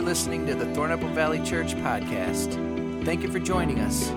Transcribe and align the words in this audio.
listening 0.00 0.46
to 0.46 0.54
the 0.54 0.64
Thornapple 0.64 1.12
Valley 1.12 1.40
Church 1.40 1.74
podcast. 1.74 2.54
Thank 3.04 3.22
you 3.22 3.30
for 3.30 3.38
joining 3.38 3.80
us. 3.80 4.10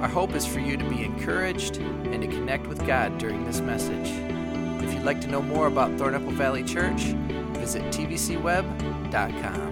Our 0.00 0.08
hope 0.08 0.34
is 0.34 0.46
for 0.46 0.58
you 0.58 0.76
to 0.76 0.88
be 0.88 1.04
encouraged 1.04 1.76
and 1.76 2.22
to 2.22 2.28
connect 2.28 2.66
with 2.66 2.86
God 2.86 3.18
during 3.18 3.44
this 3.44 3.60
message. 3.60 4.08
If 4.82 4.94
you'd 4.94 5.04
like 5.04 5.20
to 5.20 5.28
know 5.28 5.42
more 5.42 5.66
about 5.66 5.90
Thornapple 5.92 6.32
Valley 6.32 6.64
Church, 6.64 7.02
visit 7.58 7.82
tvcweb.com. 7.92 9.68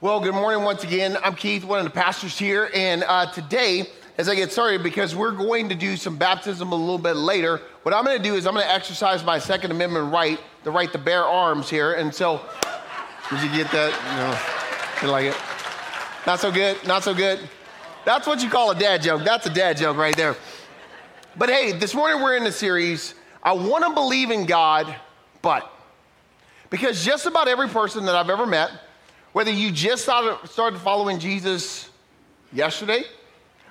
Well, 0.00 0.20
good 0.20 0.34
morning 0.34 0.64
once 0.64 0.82
again. 0.84 1.16
I'm 1.22 1.34
Keith, 1.36 1.64
one 1.64 1.78
of 1.78 1.84
the 1.84 1.90
pastors 1.90 2.36
here, 2.36 2.70
and 2.74 3.04
uh, 3.04 3.30
today, 3.30 3.88
as 4.18 4.28
I 4.28 4.34
get 4.34 4.52
started, 4.52 4.82
because 4.82 5.14
we're 5.14 5.32
going 5.32 5.68
to 5.68 5.74
do 5.74 5.96
some 5.96 6.16
baptism 6.16 6.72
a 6.72 6.74
little 6.74 6.98
bit 6.98 7.16
later, 7.16 7.62
what 7.84 7.94
I'm 7.94 8.04
going 8.04 8.18
to 8.18 8.22
do 8.22 8.34
is 8.34 8.46
I'm 8.46 8.54
going 8.54 8.66
to 8.66 8.72
exercise 8.72 9.24
my 9.24 9.38
Second 9.38 9.70
Amendment 9.70 10.12
right, 10.12 10.38
the 10.64 10.70
right 10.70 10.90
to 10.92 10.98
bear 10.98 11.22
arms 11.24 11.70
here. 11.70 11.92
And 11.92 12.14
so, 12.14 12.40
did 13.30 13.42
you 13.42 13.50
get 13.50 13.70
that? 13.70 15.00
You 15.02 15.08
like 15.08 15.26
it? 15.26 15.36
Not 16.26 16.40
so 16.40 16.50
good. 16.50 16.84
Not 16.86 17.04
so 17.04 17.14
good. 17.14 17.38
That's 18.04 18.26
what 18.26 18.42
you 18.42 18.50
call 18.50 18.70
a 18.70 18.74
dad 18.74 19.02
joke. 19.02 19.22
That's 19.24 19.46
a 19.46 19.54
dad 19.54 19.76
joke 19.76 19.96
right 19.96 20.16
there. 20.16 20.36
But 21.36 21.48
hey, 21.48 21.72
this 21.72 21.94
morning 21.94 22.22
we're 22.22 22.36
in 22.36 22.44
the 22.44 22.52
series. 22.52 23.14
I 23.42 23.52
want 23.52 23.84
to 23.84 23.92
believe 23.92 24.30
in 24.30 24.46
God, 24.46 24.94
but 25.42 25.70
because 26.70 27.04
just 27.04 27.26
about 27.26 27.46
every 27.46 27.68
person 27.68 28.06
that 28.06 28.14
I've 28.14 28.30
ever 28.30 28.46
met 28.46 28.70
whether 29.34 29.50
you 29.50 29.72
just 29.72 30.04
started 30.04 30.78
following 30.78 31.18
Jesus 31.18 31.90
yesterday, 32.52 33.02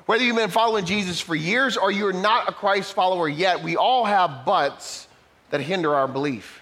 whether 0.06 0.22
you've 0.22 0.36
been 0.36 0.50
following 0.50 0.84
Jesus 0.84 1.22
for 1.22 1.36
years 1.36 1.78
or 1.78 1.90
you're 1.90 2.12
not 2.12 2.50
a 2.50 2.52
Christ 2.52 2.92
follower 2.92 3.30
yet, 3.30 3.64
we 3.64 3.78
all 3.78 4.04
have 4.04 4.44
buts 4.44 5.08
that 5.52 5.62
hinder 5.62 5.96
our 5.96 6.06
belief. 6.06 6.62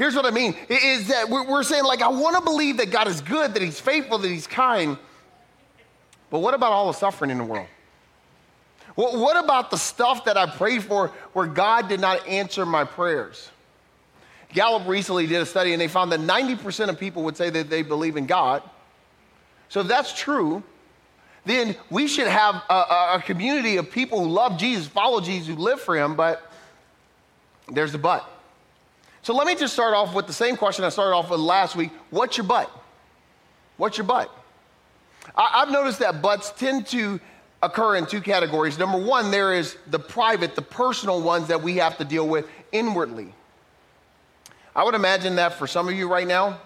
Here's 0.00 0.16
what 0.16 0.24
I 0.24 0.30
mean 0.30 0.56
is 0.70 1.08
that 1.08 1.28
we're 1.28 1.62
saying, 1.62 1.84
like, 1.84 2.00
I 2.00 2.08
want 2.08 2.34
to 2.34 2.40
believe 2.40 2.78
that 2.78 2.90
God 2.90 3.06
is 3.06 3.20
good, 3.20 3.52
that 3.52 3.60
He's 3.60 3.78
faithful, 3.78 4.16
that 4.16 4.28
He's 4.28 4.46
kind. 4.46 4.96
But 6.30 6.38
what 6.38 6.54
about 6.54 6.72
all 6.72 6.86
the 6.86 6.98
suffering 6.98 7.30
in 7.30 7.36
the 7.36 7.44
world? 7.44 7.66
What 8.94 9.44
about 9.44 9.70
the 9.70 9.76
stuff 9.76 10.24
that 10.24 10.38
I 10.38 10.46
prayed 10.46 10.84
for 10.84 11.08
where 11.34 11.46
God 11.46 11.90
did 11.90 12.00
not 12.00 12.26
answer 12.26 12.64
my 12.64 12.84
prayers? 12.84 13.50
Gallup 14.54 14.88
recently 14.88 15.26
did 15.26 15.42
a 15.42 15.44
study 15.44 15.74
and 15.74 15.80
they 15.82 15.86
found 15.86 16.12
that 16.12 16.20
90% 16.20 16.88
of 16.88 16.98
people 16.98 17.22
would 17.24 17.36
say 17.36 17.50
that 17.50 17.68
they 17.68 17.82
believe 17.82 18.16
in 18.16 18.24
God. 18.24 18.62
So 19.68 19.80
if 19.80 19.86
that's 19.86 20.18
true, 20.18 20.62
then 21.44 21.76
we 21.90 22.08
should 22.08 22.26
have 22.26 22.54
a, 22.70 22.74
a, 23.16 23.22
community 23.22 23.76
of 23.76 23.90
people 23.90 24.24
who 24.24 24.30
love 24.30 24.56
Jesus, 24.56 24.86
follow 24.86 25.20
Jesus, 25.20 25.48
who 25.48 25.56
live 25.56 25.78
for 25.78 25.94
him, 25.94 26.16
but 26.16 26.50
there's 27.68 27.92
the 27.92 27.98
but. 27.98 28.26
So 29.22 29.34
let 29.34 29.46
me 29.46 29.54
just 29.54 29.72
start 29.74 29.94
off 29.94 30.14
with 30.14 30.26
the 30.26 30.32
same 30.32 30.56
question 30.56 30.84
I 30.84 30.88
started 30.88 31.14
off 31.14 31.30
with 31.30 31.40
last 31.40 31.76
week. 31.76 31.90
What's 32.10 32.36
your 32.36 32.46
butt? 32.46 32.70
What's 33.76 33.98
your 33.98 34.06
butt? 34.06 34.30
I, 35.36 35.62
I've 35.62 35.70
noticed 35.70 35.98
that 35.98 36.22
butts 36.22 36.52
tend 36.56 36.86
to 36.88 37.20
occur 37.62 37.96
in 37.96 38.06
two 38.06 38.22
categories. 38.22 38.78
Number 38.78 38.98
one, 38.98 39.30
there 39.30 39.54
is 39.54 39.76
the 39.88 39.98
private, 39.98 40.54
the 40.54 40.62
personal 40.62 41.20
ones 41.20 41.48
that 41.48 41.62
we 41.62 41.76
have 41.76 41.98
to 41.98 42.04
deal 42.04 42.26
with 42.26 42.46
inwardly. 42.72 43.34
I 44.74 44.84
would 44.84 44.94
imagine 44.94 45.36
that 45.36 45.54
for 45.54 45.66
some 45.66 45.88
of 45.88 45.94
you 45.94 46.08
right 46.08 46.26
now, 46.26 46.58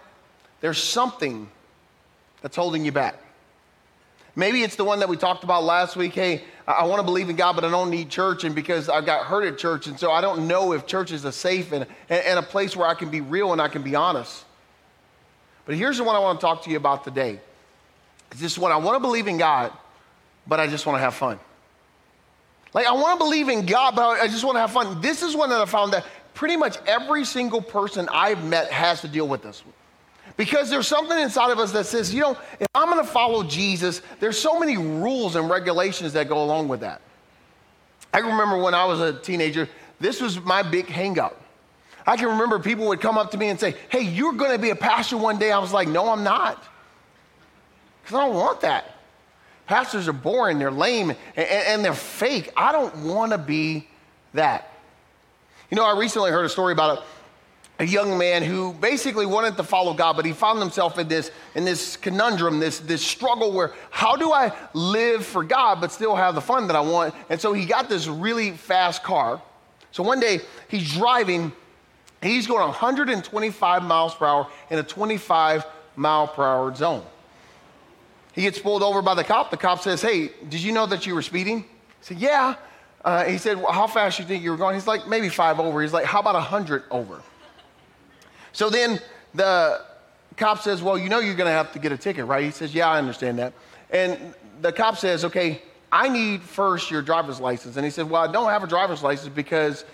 there's 0.60 0.82
something 0.82 1.48
that's 2.42 2.54
holding 2.54 2.84
you 2.84 2.92
back. 2.92 3.16
Maybe 4.36 4.62
it's 4.62 4.76
the 4.76 4.84
one 4.84 5.00
that 5.00 5.08
we 5.08 5.16
talked 5.16 5.44
about 5.44 5.64
last 5.64 5.96
week. 5.96 6.12
Hey, 6.12 6.44
I 6.66 6.84
want 6.86 7.00
to 7.00 7.04
believe 7.04 7.28
in 7.28 7.36
God, 7.36 7.54
but 7.54 7.64
I 7.64 7.70
don't 7.70 7.90
need 7.90 8.08
church, 8.08 8.44
and 8.44 8.54
because 8.54 8.88
I 8.88 9.02
got 9.02 9.26
hurt 9.26 9.44
at 9.44 9.58
church, 9.58 9.86
and 9.86 9.98
so 10.00 10.10
I 10.10 10.22
don't 10.22 10.48
know 10.48 10.72
if 10.72 10.86
church 10.86 11.12
is 11.12 11.24
a 11.26 11.32
safe 11.32 11.72
and, 11.72 11.86
and 12.08 12.38
a 12.38 12.42
place 12.42 12.74
where 12.74 12.88
I 12.88 12.94
can 12.94 13.10
be 13.10 13.20
real 13.20 13.52
and 13.52 13.60
I 13.60 13.68
can 13.68 13.82
be 13.82 13.94
honest. 13.94 14.44
But 15.66 15.74
here's 15.74 15.98
the 15.98 16.04
one 16.04 16.16
I 16.16 16.20
want 16.20 16.40
to 16.40 16.46
talk 16.46 16.64
to 16.64 16.70
you 16.70 16.76
about 16.76 17.04
today. 17.04 17.38
It's 18.30 18.40
this 18.40 18.56
one 18.56 18.72
I 18.72 18.76
want 18.76 18.96
to 18.96 19.00
believe 19.00 19.26
in 19.26 19.36
God, 19.36 19.72
but 20.46 20.58
I 20.58 20.66
just 20.66 20.86
want 20.86 20.96
to 20.96 21.00
have 21.00 21.14
fun. 21.14 21.38
Like, 22.72 22.86
I 22.86 22.92
want 22.92 23.20
to 23.20 23.24
believe 23.24 23.48
in 23.48 23.66
God, 23.66 23.94
but 23.94 24.20
I 24.20 24.26
just 24.26 24.42
want 24.42 24.56
to 24.56 24.60
have 24.60 24.72
fun. 24.72 25.00
This 25.00 25.22
is 25.22 25.36
one 25.36 25.50
that 25.50 25.60
I 25.60 25.64
found 25.66 25.92
that 25.92 26.06
pretty 26.32 26.56
much 26.56 26.76
every 26.86 27.24
single 27.24 27.60
person 27.62 28.08
I've 28.10 28.44
met 28.44 28.72
has 28.72 29.02
to 29.02 29.08
deal 29.08 29.28
with 29.28 29.42
this. 29.42 29.62
Because 30.36 30.68
there's 30.68 30.88
something 30.88 31.18
inside 31.18 31.50
of 31.52 31.58
us 31.58 31.72
that 31.72 31.86
says, 31.86 32.12
you 32.12 32.20
know, 32.20 32.36
if 32.58 32.66
I'm 32.74 32.90
going 32.90 33.04
to 33.04 33.10
follow 33.10 33.44
Jesus, 33.44 34.02
there's 34.18 34.38
so 34.38 34.58
many 34.58 34.76
rules 34.76 35.36
and 35.36 35.48
regulations 35.48 36.12
that 36.14 36.28
go 36.28 36.42
along 36.42 36.68
with 36.68 36.80
that. 36.80 37.00
I 38.12 38.18
remember 38.18 38.58
when 38.58 38.74
I 38.74 38.84
was 38.84 39.00
a 39.00 39.12
teenager, 39.12 39.68
this 40.00 40.20
was 40.20 40.40
my 40.40 40.62
big 40.62 40.86
hangout. 40.86 41.40
I 42.06 42.16
can 42.16 42.28
remember 42.28 42.58
people 42.58 42.88
would 42.88 43.00
come 43.00 43.16
up 43.16 43.30
to 43.30 43.38
me 43.38 43.48
and 43.48 43.58
say, 43.58 43.76
Hey, 43.88 44.02
you're 44.02 44.32
going 44.32 44.52
to 44.52 44.58
be 44.58 44.70
a 44.70 44.76
pastor 44.76 45.16
one 45.16 45.38
day. 45.38 45.52
I 45.52 45.58
was 45.58 45.72
like, 45.72 45.88
No, 45.88 46.08
I'm 46.10 46.24
not. 46.24 46.62
Because 48.02 48.18
I 48.18 48.26
don't 48.26 48.34
want 48.34 48.60
that. 48.60 48.90
Pastors 49.66 50.08
are 50.08 50.12
boring, 50.12 50.58
they're 50.58 50.70
lame, 50.70 51.10
and, 51.10 51.48
and 51.48 51.84
they're 51.84 51.94
fake. 51.94 52.52
I 52.56 52.72
don't 52.72 52.94
want 53.04 53.32
to 53.32 53.38
be 53.38 53.88
that. 54.34 54.70
You 55.70 55.76
know, 55.76 55.84
I 55.84 55.98
recently 55.98 56.30
heard 56.30 56.44
a 56.44 56.50
story 56.50 56.72
about 56.72 57.04
a, 57.78 57.84
young 57.84 58.16
man 58.18 58.42
who 58.42 58.72
basically 58.74 59.26
wanted 59.26 59.56
to 59.56 59.62
follow 59.62 59.94
God, 59.94 60.16
but 60.16 60.24
he 60.24 60.32
found 60.32 60.58
himself 60.58 60.98
in 60.98 61.08
this, 61.08 61.30
in 61.54 61.64
this 61.64 61.96
conundrum, 61.96 62.60
this, 62.60 62.78
this 62.80 63.04
struggle 63.04 63.52
where 63.52 63.72
how 63.90 64.16
do 64.16 64.32
I 64.32 64.52
live 64.72 65.24
for 65.24 65.44
God 65.44 65.80
but 65.80 65.92
still 65.92 66.14
have 66.14 66.34
the 66.34 66.40
fun 66.40 66.66
that 66.68 66.76
I 66.76 66.80
want? 66.80 67.14
And 67.28 67.40
so 67.40 67.52
he 67.52 67.66
got 67.66 67.88
this 67.88 68.06
really 68.06 68.52
fast 68.52 69.02
car. 69.02 69.40
So 69.92 70.02
one 70.02 70.20
day 70.20 70.40
he's 70.68 70.92
driving, 70.92 71.52
he's 72.22 72.46
going 72.46 72.60
125 72.60 73.82
miles 73.82 74.14
per 74.14 74.26
hour 74.26 74.48
in 74.70 74.78
a 74.78 74.82
25 74.82 75.64
mile 75.96 76.28
per 76.28 76.42
hour 76.42 76.74
zone. 76.74 77.04
He 78.34 78.42
gets 78.42 78.58
pulled 78.58 78.82
over 78.82 79.00
by 79.00 79.14
the 79.14 79.24
cop. 79.24 79.50
The 79.50 79.56
cop 79.56 79.80
says, 79.80 80.02
Hey, 80.02 80.30
did 80.48 80.60
you 80.60 80.72
know 80.72 80.86
that 80.86 81.06
you 81.06 81.14
were 81.14 81.22
speeding? 81.22 81.60
He 81.60 81.66
said, 82.00 82.18
Yeah. 82.18 82.56
Uh, 83.04 83.24
he 83.24 83.38
said, 83.38 83.58
well, 83.58 83.70
How 83.70 83.86
fast 83.86 84.16
do 84.16 84.24
you 84.24 84.28
think 84.28 84.42
you 84.42 84.50
were 84.50 84.56
going? 84.56 84.74
He's 84.74 84.86
like, 84.86 85.06
Maybe 85.06 85.28
five 85.28 85.60
over. 85.60 85.80
He's 85.80 85.92
like, 85.92 86.04
How 86.04 86.20
about 86.20 86.34
100 86.34 86.84
over? 86.90 87.22
So 88.54 88.70
then 88.70 89.00
the 89.34 89.82
cop 90.38 90.60
says, 90.60 90.82
Well, 90.82 90.96
you 90.96 91.10
know 91.10 91.18
you're 91.18 91.34
going 91.34 91.48
to 91.48 91.52
have 91.52 91.72
to 91.72 91.78
get 91.78 91.92
a 91.92 91.98
ticket, 91.98 92.24
right? 92.24 92.42
He 92.42 92.50
says, 92.50 92.74
Yeah, 92.74 92.88
I 92.88 92.98
understand 92.98 93.38
that. 93.38 93.52
And 93.90 94.34
the 94.62 94.72
cop 94.72 94.96
says, 94.96 95.24
Okay, 95.26 95.60
I 95.92 96.08
need 96.08 96.40
first 96.42 96.90
your 96.90 97.02
driver's 97.02 97.40
license. 97.40 97.76
And 97.76 97.84
he 97.84 97.90
said, 97.90 98.08
Well, 98.08 98.22
I 98.22 98.32
don't 98.32 98.48
have 98.48 98.64
a 98.64 98.66
driver's 98.66 99.02
license 99.02 99.34
because 99.34 99.84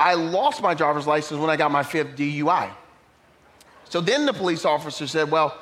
I 0.00 0.14
lost 0.14 0.62
my 0.62 0.72
driver's 0.72 1.06
license 1.06 1.38
when 1.38 1.50
I 1.50 1.56
got 1.56 1.70
my 1.70 1.82
fifth 1.82 2.16
DUI. 2.16 2.70
So 3.90 4.00
then 4.00 4.24
the 4.24 4.32
police 4.32 4.64
officer 4.64 5.06
said, 5.06 5.30
Well, 5.30 5.58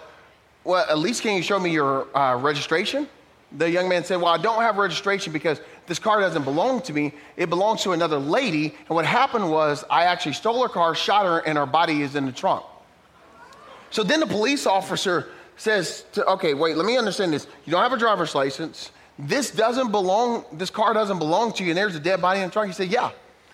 well 0.64 0.84
at 0.88 0.98
least 0.98 1.22
can 1.22 1.36
you 1.36 1.42
show 1.42 1.58
me 1.58 1.70
your 1.70 2.14
uh, 2.16 2.36
registration? 2.36 3.08
The 3.56 3.70
young 3.70 3.88
man 3.88 4.04
said, 4.04 4.16
Well, 4.16 4.32
I 4.32 4.38
don't 4.38 4.60
have 4.60 4.76
registration 4.76 5.32
because 5.32 5.60
this 5.92 5.98
car 5.98 6.20
doesn't 6.20 6.44
belong 6.44 6.80
to 6.80 6.94
me. 6.94 7.12
It 7.36 7.50
belongs 7.50 7.82
to 7.82 7.92
another 7.92 8.18
lady. 8.18 8.74
And 8.88 8.96
what 8.96 9.04
happened 9.04 9.50
was 9.50 9.84
I 9.90 10.04
actually 10.04 10.32
stole 10.32 10.62
her 10.62 10.68
car, 10.70 10.94
shot 10.94 11.26
her, 11.26 11.40
and 11.40 11.58
her 11.58 11.66
body 11.66 12.00
is 12.00 12.16
in 12.16 12.24
the 12.24 12.32
trunk. 12.32 12.64
So 13.90 14.02
then 14.02 14.18
the 14.20 14.26
police 14.26 14.64
officer 14.64 15.28
says, 15.58 16.06
to, 16.14 16.24
Okay, 16.28 16.54
wait, 16.54 16.78
let 16.78 16.86
me 16.86 16.96
understand 16.96 17.34
this. 17.34 17.46
You 17.66 17.72
don't 17.72 17.82
have 17.82 17.92
a 17.92 17.98
driver's 17.98 18.34
license. 18.34 18.90
This 19.18 19.50
doesn't 19.50 19.90
belong, 19.90 20.46
this 20.54 20.70
car 20.70 20.94
doesn't 20.94 21.18
belong 21.18 21.52
to 21.52 21.62
you, 21.62 21.72
and 21.72 21.76
there's 21.76 21.94
a 21.94 22.00
dead 22.00 22.22
body 22.22 22.40
in 22.40 22.46
the 22.46 22.52
trunk. 22.54 22.68
He 22.68 22.72
said, 22.72 22.88
Yeah. 22.88 23.10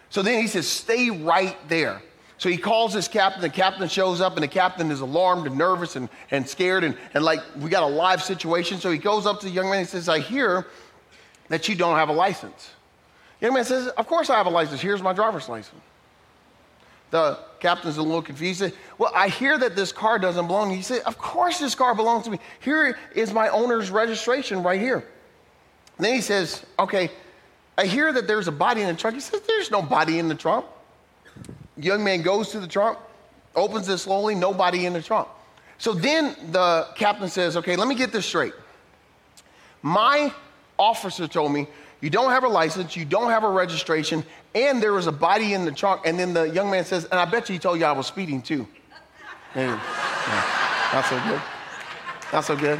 So 0.08 0.22
then 0.22 0.40
he 0.40 0.46
says, 0.46 0.68
Stay 0.68 1.10
right 1.10 1.56
there. 1.68 2.00
So 2.36 2.48
he 2.48 2.56
calls 2.56 2.94
his 2.94 3.08
captain, 3.08 3.42
the 3.42 3.50
captain 3.50 3.88
shows 3.88 4.20
up, 4.20 4.34
and 4.34 4.44
the 4.44 4.48
captain 4.48 4.92
is 4.92 5.00
alarmed 5.00 5.48
and 5.48 5.58
nervous 5.58 5.96
and, 5.96 6.08
and 6.30 6.48
scared, 6.48 6.84
and, 6.84 6.96
and 7.14 7.24
like 7.24 7.40
we 7.56 7.68
got 7.68 7.82
a 7.82 7.92
live 7.92 8.22
situation. 8.22 8.78
So 8.78 8.92
he 8.92 8.98
goes 8.98 9.26
up 9.26 9.40
to 9.40 9.46
the 9.46 9.50
young 9.50 9.68
man 9.68 9.80
and 9.80 9.88
says, 9.88 10.08
I 10.08 10.20
hear 10.20 10.68
that 11.48 11.68
you 11.68 11.74
don't 11.74 11.96
have 11.96 12.08
a 12.08 12.12
license. 12.12 12.70
Young 13.40 13.54
man 13.54 13.64
says, 13.64 13.88
Of 13.88 14.06
course 14.06 14.30
I 14.30 14.36
have 14.36 14.46
a 14.46 14.50
license. 14.50 14.80
Here's 14.80 15.02
my 15.02 15.12
driver's 15.12 15.48
license. 15.48 15.80
The 17.10 17.38
captain's 17.60 17.96
a 17.96 18.02
little 18.02 18.20
confused. 18.20 18.60
He 18.60 18.68
said, 18.68 18.78
Well, 18.98 19.12
I 19.14 19.28
hear 19.28 19.56
that 19.58 19.76
this 19.76 19.92
car 19.92 20.18
doesn't 20.18 20.46
belong. 20.46 20.70
He 20.70 20.82
said, 20.82 21.02
Of 21.02 21.18
course 21.18 21.58
this 21.58 21.74
car 21.74 21.94
belongs 21.94 22.24
to 22.24 22.30
me. 22.30 22.38
Here 22.60 22.98
is 23.14 23.32
my 23.32 23.48
owner's 23.48 23.90
registration 23.90 24.62
right 24.62 24.80
here. 24.80 25.04
And 25.96 26.06
then 26.06 26.14
he 26.14 26.20
says, 26.20 26.64
Okay, 26.78 27.10
I 27.76 27.86
hear 27.86 28.12
that 28.12 28.26
there's 28.26 28.48
a 28.48 28.52
body 28.52 28.82
in 28.82 28.88
the 28.88 28.94
trunk. 28.94 29.14
He 29.14 29.20
says, 29.20 29.40
There's 29.46 29.70
no 29.70 29.82
body 29.82 30.18
in 30.18 30.28
the 30.28 30.34
trunk 30.34 30.64
young 31.78 32.02
man 32.04 32.22
goes 32.22 32.50
to 32.50 32.60
the 32.60 32.66
trunk, 32.66 32.98
opens 33.54 33.88
it 33.88 33.98
slowly, 33.98 34.34
nobody 34.34 34.86
in 34.86 34.92
the 34.92 35.02
trunk. 35.02 35.28
So 35.78 35.92
then 35.92 36.36
the 36.50 36.88
captain 36.96 37.28
says, 37.28 37.56
Okay, 37.56 37.76
let 37.76 37.88
me 37.88 37.94
get 37.94 38.12
this 38.12 38.26
straight. 38.26 38.54
My 39.82 40.32
officer 40.78 41.26
told 41.26 41.52
me 41.52 41.66
you 42.00 42.10
don't 42.10 42.30
have 42.30 42.44
a 42.44 42.48
license, 42.48 42.96
you 42.96 43.04
don't 43.04 43.30
have 43.30 43.42
a 43.42 43.50
registration, 43.50 44.24
and 44.54 44.82
there 44.82 44.92
was 44.92 45.06
a 45.06 45.12
body 45.12 45.54
in 45.54 45.64
the 45.64 45.72
trunk. 45.72 46.02
And 46.04 46.18
then 46.18 46.32
the 46.32 46.44
young 46.44 46.70
man 46.70 46.84
says, 46.84 47.04
And 47.06 47.18
I 47.18 47.24
bet 47.24 47.48
you 47.48 47.54
he 47.54 47.58
told 47.58 47.80
you 47.80 47.86
I 47.86 47.92
was 47.92 48.06
speeding 48.06 48.40
too. 48.40 48.66
Yeah, 49.56 49.80
not 50.92 51.04
so 51.06 51.20
good. 51.28 51.40
Not 52.32 52.44
so 52.44 52.56
good. 52.56 52.78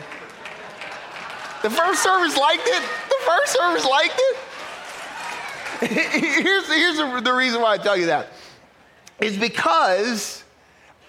The 1.63 1.71
first 1.71 2.03
service 2.03 2.37
liked 2.37 2.67
it. 2.67 2.83
The 3.09 3.17
first 3.27 3.53
service 3.53 3.85
liked 3.85 4.15
it. 4.17 4.37
here's 5.81 6.67
here's 6.67 7.23
the 7.25 7.33
reason 7.33 7.61
why 7.61 7.75
I 7.75 7.79
tell 7.79 7.97
you 7.97 8.07
that. 8.07 8.29
is 9.21 9.37
because 9.37 10.45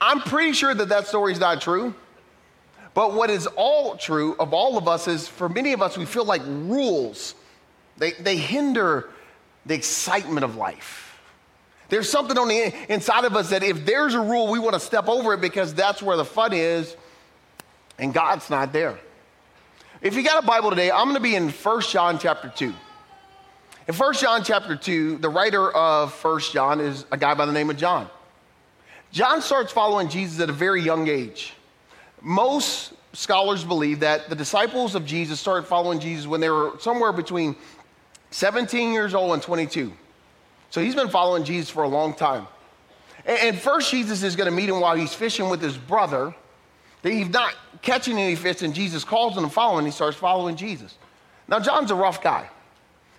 I'm 0.02 0.22
pretty 0.22 0.54
sure 0.54 0.74
that 0.74 0.90
that 0.90 1.08
story's 1.08 1.40
not 1.40 1.62
true. 1.62 1.94
But 3.00 3.14
what 3.14 3.30
is 3.30 3.48
all 3.56 3.96
true 3.96 4.36
of 4.42 4.54
all 4.54 4.78
of 4.78 4.90
us 4.90 5.08
is 5.08 5.26
for 5.26 5.48
many 5.48 5.72
of 5.72 5.82
us, 5.82 5.98
we 5.98 6.04
feel 6.04 6.26
like 6.26 6.42
rules, 6.46 7.34
they, 7.96 8.12
they 8.12 8.36
hinder 8.36 9.10
the 9.66 9.74
excitement 9.74 10.44
of 10.44 10.58
life. 10.58 11.18
There's 11.88 12.10
something 12.10 12.38
on 12.38 12.50
the 12.50 12.76
inside 12.92 13.24
of 13.24 13.38
us 13.38 13.52
that 13.52 13.64
if 13.64 13.86
there's 13.86 14.16
a 14.16 14.20
rule, 14.20 14.52
we 14.52 14.60
want 14.60 14.74
to 14.74 14.82
step 14.82 15.08
over 15.08 15.34
it 15.34 15.40
because 15.40 15.74
that's 15.74 16.04
where 16.04 16.18
the 16.18 16.26
fun 16.26 16.52
is, 16.52 16.94
and 17.98 18.14
God's 18.14 18.50
not 18.50 18.74
there. 18.74 19.00
If 20.02 20.16
you 20.16 20.22
got 20.22 20.44
a 20.44 20.46
Bible 20.46 20.70
today, 20.70 20.92
I'm 20.92 21.06
going 21.06 21.16
to 21.16 21.22
be 21.22 21.38
in 21.38 21.52
1 21.52 21.82
John 21.84 22.20
chapter 22.20 22.52
2. 22.54 22.74
In 23.88 23.96
1 23.96 24.14
John 24.16 24.44
chapter 24.44 24.76
2, 24.76 25.20
the 25.20 25.30
writer 25.30 25.72
of 25.72 26.12
1 26.22 26.42
John 26.52 26.82
is 26.82 27.06
a 27.14 27.18
guy 27.18 27.34
by 27.34 27.46
the 27.46 27.54
name 27.54 27.70
of 27.70 27.78
John. 27.78 28.10
John 29.14 29.42
starts 29.42 29.72
following 29.72 30.10
Jesus 30.10 30.42
at 30.42 30.50
a 30.50 30.52
very 30.52 30.82
young 30.82 31.08
age. 31.08 31.54
Most 32.22 32.94
scholars 33.14 33.64
believe 33.64 34.02
that 34.02 34.30
the 34.30 34.36
disciples 34.36 34.96
of 34.96 35.06
Jesus 35.06 35.40
started 35.40 35.68
following 35.68 36.00
Jesus 36.00 36.28
when 36.28 36.42
they 36.42 36.50
were 36.50 36.74
somewhere 36.80 37.12
between 37.12 37.56
17 38.32 38.94
years 38.94 39.14
old 39.14 39.34
and 39.34 39.42
22. 39.42 39.92
So 40.70 40.82
he's 40.82 40.96
been 40.96 41.10
following 41.10 41.44
Jesus 41.44 41.70
for 41.70 41.84
a 41.84 41.88
long 41.88 42.14
time. 42.14 42.48
And, 43.26 43.58
first, 43.58 43.92
Jesus 43.92 44.24
is 44.24 44.36
going 44.36 44.50
to 44.50 44.56
meet 44.56 44.70
him 44.70 44.80
while 44.80 44.96
he's 44.96 45.14
fishing 45.14 45.50
with 45.50 45.62
his 45.62 45.78
brother. 45.78 46.34
He's 47.04 47.30
not 47.30 47.54
catching 47.82 48.18
any 48.18 48.36
fish, 48.36 48.62
and 48.62 48.74
Jesus 48.74 49.04
calls 49.04 49.38
him 49.38 49.44
to 49.44 49.50
follow, 49.50 49.78
and 49.78 49.86
he 49.86 49.92
starts 49.92 50.18
following 50.18 50.56
Jesus. 50.56 50.98
Now, 51.48 51.60
John's 51.60 51.92
a 51.92 51.96
rough 51.96 52.24
guy. 52.24 52.50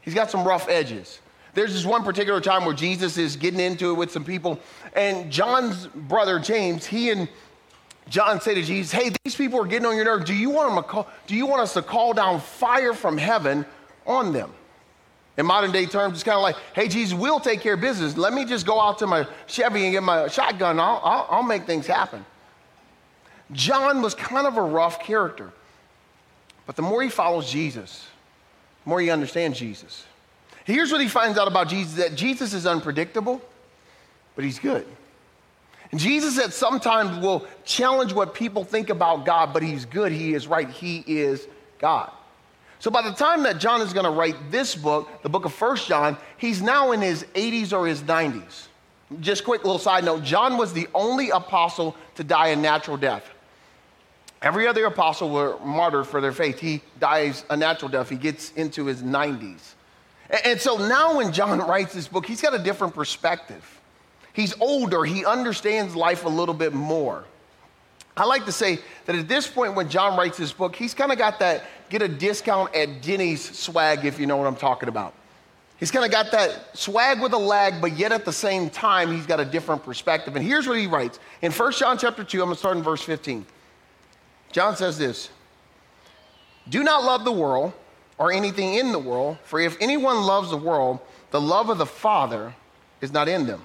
He's 0.00 0.14
got 0.14 0.31
some 0.31 0.44
rough 0.44 0.69
edges. 0.69 1.20
There's 1.55 1.73
this 1.75 1.85
one 1.85 2.05
particular 2.05 2.41
time 2.41 2.64
where 2.64 2.75
Jesus 2.75 3.19
is 3.19 3.37
getting 3.37 3.61
into 3.61 3.91
it 3.91 3.94
with 3.94 4.11
some 4.11 4.25
people, 4.25 4.58
and 4.94 5.31
John's 5.31 5.87
brother 5.87 6.38
James, 6.38 6.87
he 6.87 7.11
and 7.11 7.29
John 8.10 8.40
say 8.40 8.54
to 8.54 8.62
Jesus, 8.62 8.92
"Hey, 8.92 9.12
these 9.24 9.36
people 9.36 9.60
are 9.60 9.66
getting 9.66 9.86
on 9.86 9.96
your 9.96 10.04
nerves. 10.04 10.24
Do 10.24 10.34
you 10.34 10.50
want 10.50 10.74
them 10.74 10.82
to 10.82 10.88
call, 10.88 11.08
Do 11.26 11.34
you 11.36 11.46
want 11.46 11.62
us 11.62 11.72
to 11.74 11.82
call 11.82 12.12
down 12.12 12.40
fire 12.40 12.92
from 12.92 13.16
heaven 13.16 13.64
on 14.04 14.32
them?" 14.32 14.52
In 15.36 15.46
modern 15.46 15.70
day 15.70 15.86
terms, 15.86 16.14
it's 16.14 16.24
kind 16.24 16.36
of 16.36 16.42
like, 16.42 16.56
"Hey, 16.74 16.88
Jesus, 16.88 17.16
we'll 17.16 17.40
take 17.40 17.60
care 17.60 17.74
of 17.74 17.80
business. 17.80 18.16
Let 18.16 18.34
me 18.34 18.44
just 18.44 18.66
go 18.66 18.80
out 18.80 18.98
to 18.98 19.06
my 19.06 19.26
Chevy 19.46 19.84
and 19.84 19.92
get 19.92 20.02
my 20.02 20.28
shotgun. 20.28 20.78
I'll, 20.80 21.00
I'll, 21.02 21.26
I'll 21.30 21.42
make 21.44 21.64
things 21.64 21.86
happen." 21.86 22.26
John 23.52 24.02
was 24.02 24.14
kind 24.14 24.46
of 24.46 24.56
a 24.56 24.62
rough 24.62 25.00
character, 25.00 25.52
but 26.66 26.76
the 26.76 26.82
more 26.82 27.02
he 27.02 27.08
follows 27.08 27.50
Jesus, 27.50 28.06
the 28.84 28.90
more 28.90 29.00
he 29.00 29.08
understands 29.08 29.58
Jesus. 29.58 30.04
Here's 30.64 30.92
what 30.92 31.00
he 31.00 31.08
finds 31.08 31.38
out 31.38 31.48
about 31.48 31.68
Jesus: 31.68 31.94
that 31.94 32.16
Jesus 32.16 32.52
is 32.52 32.66
unpredictable, 32.66 33.40
but 34.34 34.44
he's 34.44 34.58
good. 34.58 34.84
Jesus 35.94 36.38
at 36.38 36.52
sometimes 36.52 37.19
will 37.19 37.46
challenge 37.64 38.12
what 38.12 38.32
people 38.34 38.64
think 38.64 38.90
about 38.90 39.26
God, 39.26 39.52
but 39.52 39.62
he's 39.62 39.84
good, 39.84 40.12
he 40.12 40.34
is 40.34 40.46
right, 40.46 40.69
he 40.69 41.02
is 41.06 41.48
God. 41.78 42.10
So 42.78 42.90
by 42.90 43.02
the 43.02 43.12
time 43.12 43.42
that 43.42 43.58
John 43.58 43.82
is 43.82 43.92
going 43.92 44.04
to 44.04 44.10
write 44.10 44.50
this 44.50 44.75
book, 44.75 45.08
the 45.22 45.28
book 45.28 45.44
of 45.44 45.52
First 45.52 45.88
John, 45.88 46.16
he's 46.38 46.62
now 46.62 46.92
in 46.92 47.00
his 47.00 47.25
80s 47.34 47.72
or 47.72 47.87
his 47.87 48.02
90s. 48.02 48.69
Just 49.20 49.44
quick 49.44 49.64
little 49.64 49.78
side 49.78 50.04
note, 50.04 50.22
John 50.22 50.56
was 50.56 50.72
the 50.72 50.88
only 50.94 51.31
apostle 51.31 51.96
to 52.14 52.25
die 52.25 52.48
a 52.48 52.56
natural 52.56 52.96
death. 52.96 53.28
Every 54.40 54.66
other 54.66 54.86
apostle 54.86 55.28
were 55.28 55.58
martyred 55.58 56.06
for 56.06 56.20
their 56.20 56.32
faith. 56.32 56.58
He 56.58 56.81
dies 56.98 57.44
a 57.50 57.56
natural 57.56 57.90
death. 57.90 58.08
He 58.08 58.16
gets 58.16 58.52
into 58.52 58.86
his 58.86 59.02
90s. 59.02 59.75
And 60.44 60.60
so 60.60 60.76
now 60.76 61.16
when 61.16 61.32
John 61.32 61.58
writes 61.69 61.93
this 61.93 62.08
book, 62.08 62.25
he's 62.25 62.40
got 62.40 62.54
a 62.54 62.58
different 62.58 62.94
perspective. 62.94 63.80
He's 64.32 64.59
older, 64.61 65.05
he 65.05 65.25
understands 65.25 65.97
life 65.97 66.25
a 66.25 66.29
little 66.29 66.55
bit 66.55 66.73
more. 66.73 67.25
I 68.17 68.25
like 68.25 68.44
to 68.47 68.53
say 68.53 68.79
that 69.06 69.17
at 69.17 69.29
this 69.29 69.47
point, 69.47 69.75
when 69.75 69.88
John 69.88 70.17
writes 70.17 70.37
this 70.37 70.53
book, 70.53 70.77
he's 70.77 70.94
kind 70.94 71.11
of 71.11 71.19
got 71.19 71.38
that 71.38 71.65
get 71.88 72.03
a 72.03 72.09
discount 72.09 72.75
at 72.75 73.03
Denny's 73.03 73.59
swag, 73.59 74.05
if 74.05 74.19
you 74.19 74.27
know 74.27 74.37
what 74.37 74.47
I'm 74.47 74.56
talking 74.56 74.88
about. 74.88 75.15
He's 75.79 75.91
kind 75.91 76.05
of 76.05 76.11
got 76.11 76.31
that 76.32 76.77
swag 76.77 77.21
with 77.21 77.32
a 77.32 77.38
lag, 77.38 77.81
but 77.81 77.97
yet 77.97 78.12
at 78.12 78.27
the 78.27 78.32
same 78.32 78.69
time, 78.69 79.11
he's 79.11 79.27
got 79.27 79.41
a 79.41 79.44
different 79.44 79.82
perspective. 79.82 80.37
And 80.37 80.44
here's 80.44 80.69
what 80.69 80.79
he 80.79 80.87
writes 80.87 81.19
in 81.41 81.50
1 81.50 81.73
John 81.73 81.97
chapter 81.97 82.23
2, 82.23 82.38
I'm 82.41 82.47
going 82.47 82.55
to 82.55 82.59
start 82.59 82.77
in 82.77 82.82
verse 82.82 83.03
15. 83.03 83.47
John 84.53 84.77
says 84.77 84.99
this 84.99 85.31
Do 86.69 86.82
not 86.82 87.03
love 87.03 87.25
the 87.25 87.32
world 87.32 87.73
or 88.19 88.31
anything 88.31 88.75
in 88.75 88.93
the 88.93 88.99
world, 88.99 89.38
for 89.43 89.59
if 89.59 89.77
anyone 89.81 90.21
loves 90.23 90.50
the 90.50 90.56
world, 90.56 91.00
the 91.31 91.41
love 91.41 91.71
of 91.71 91.79
the 91.79 91.87
Father 91.87 92.55
is 93.00 93.12
not 93.12 93.29
in 93.29 93.47
them. 93.47 93.62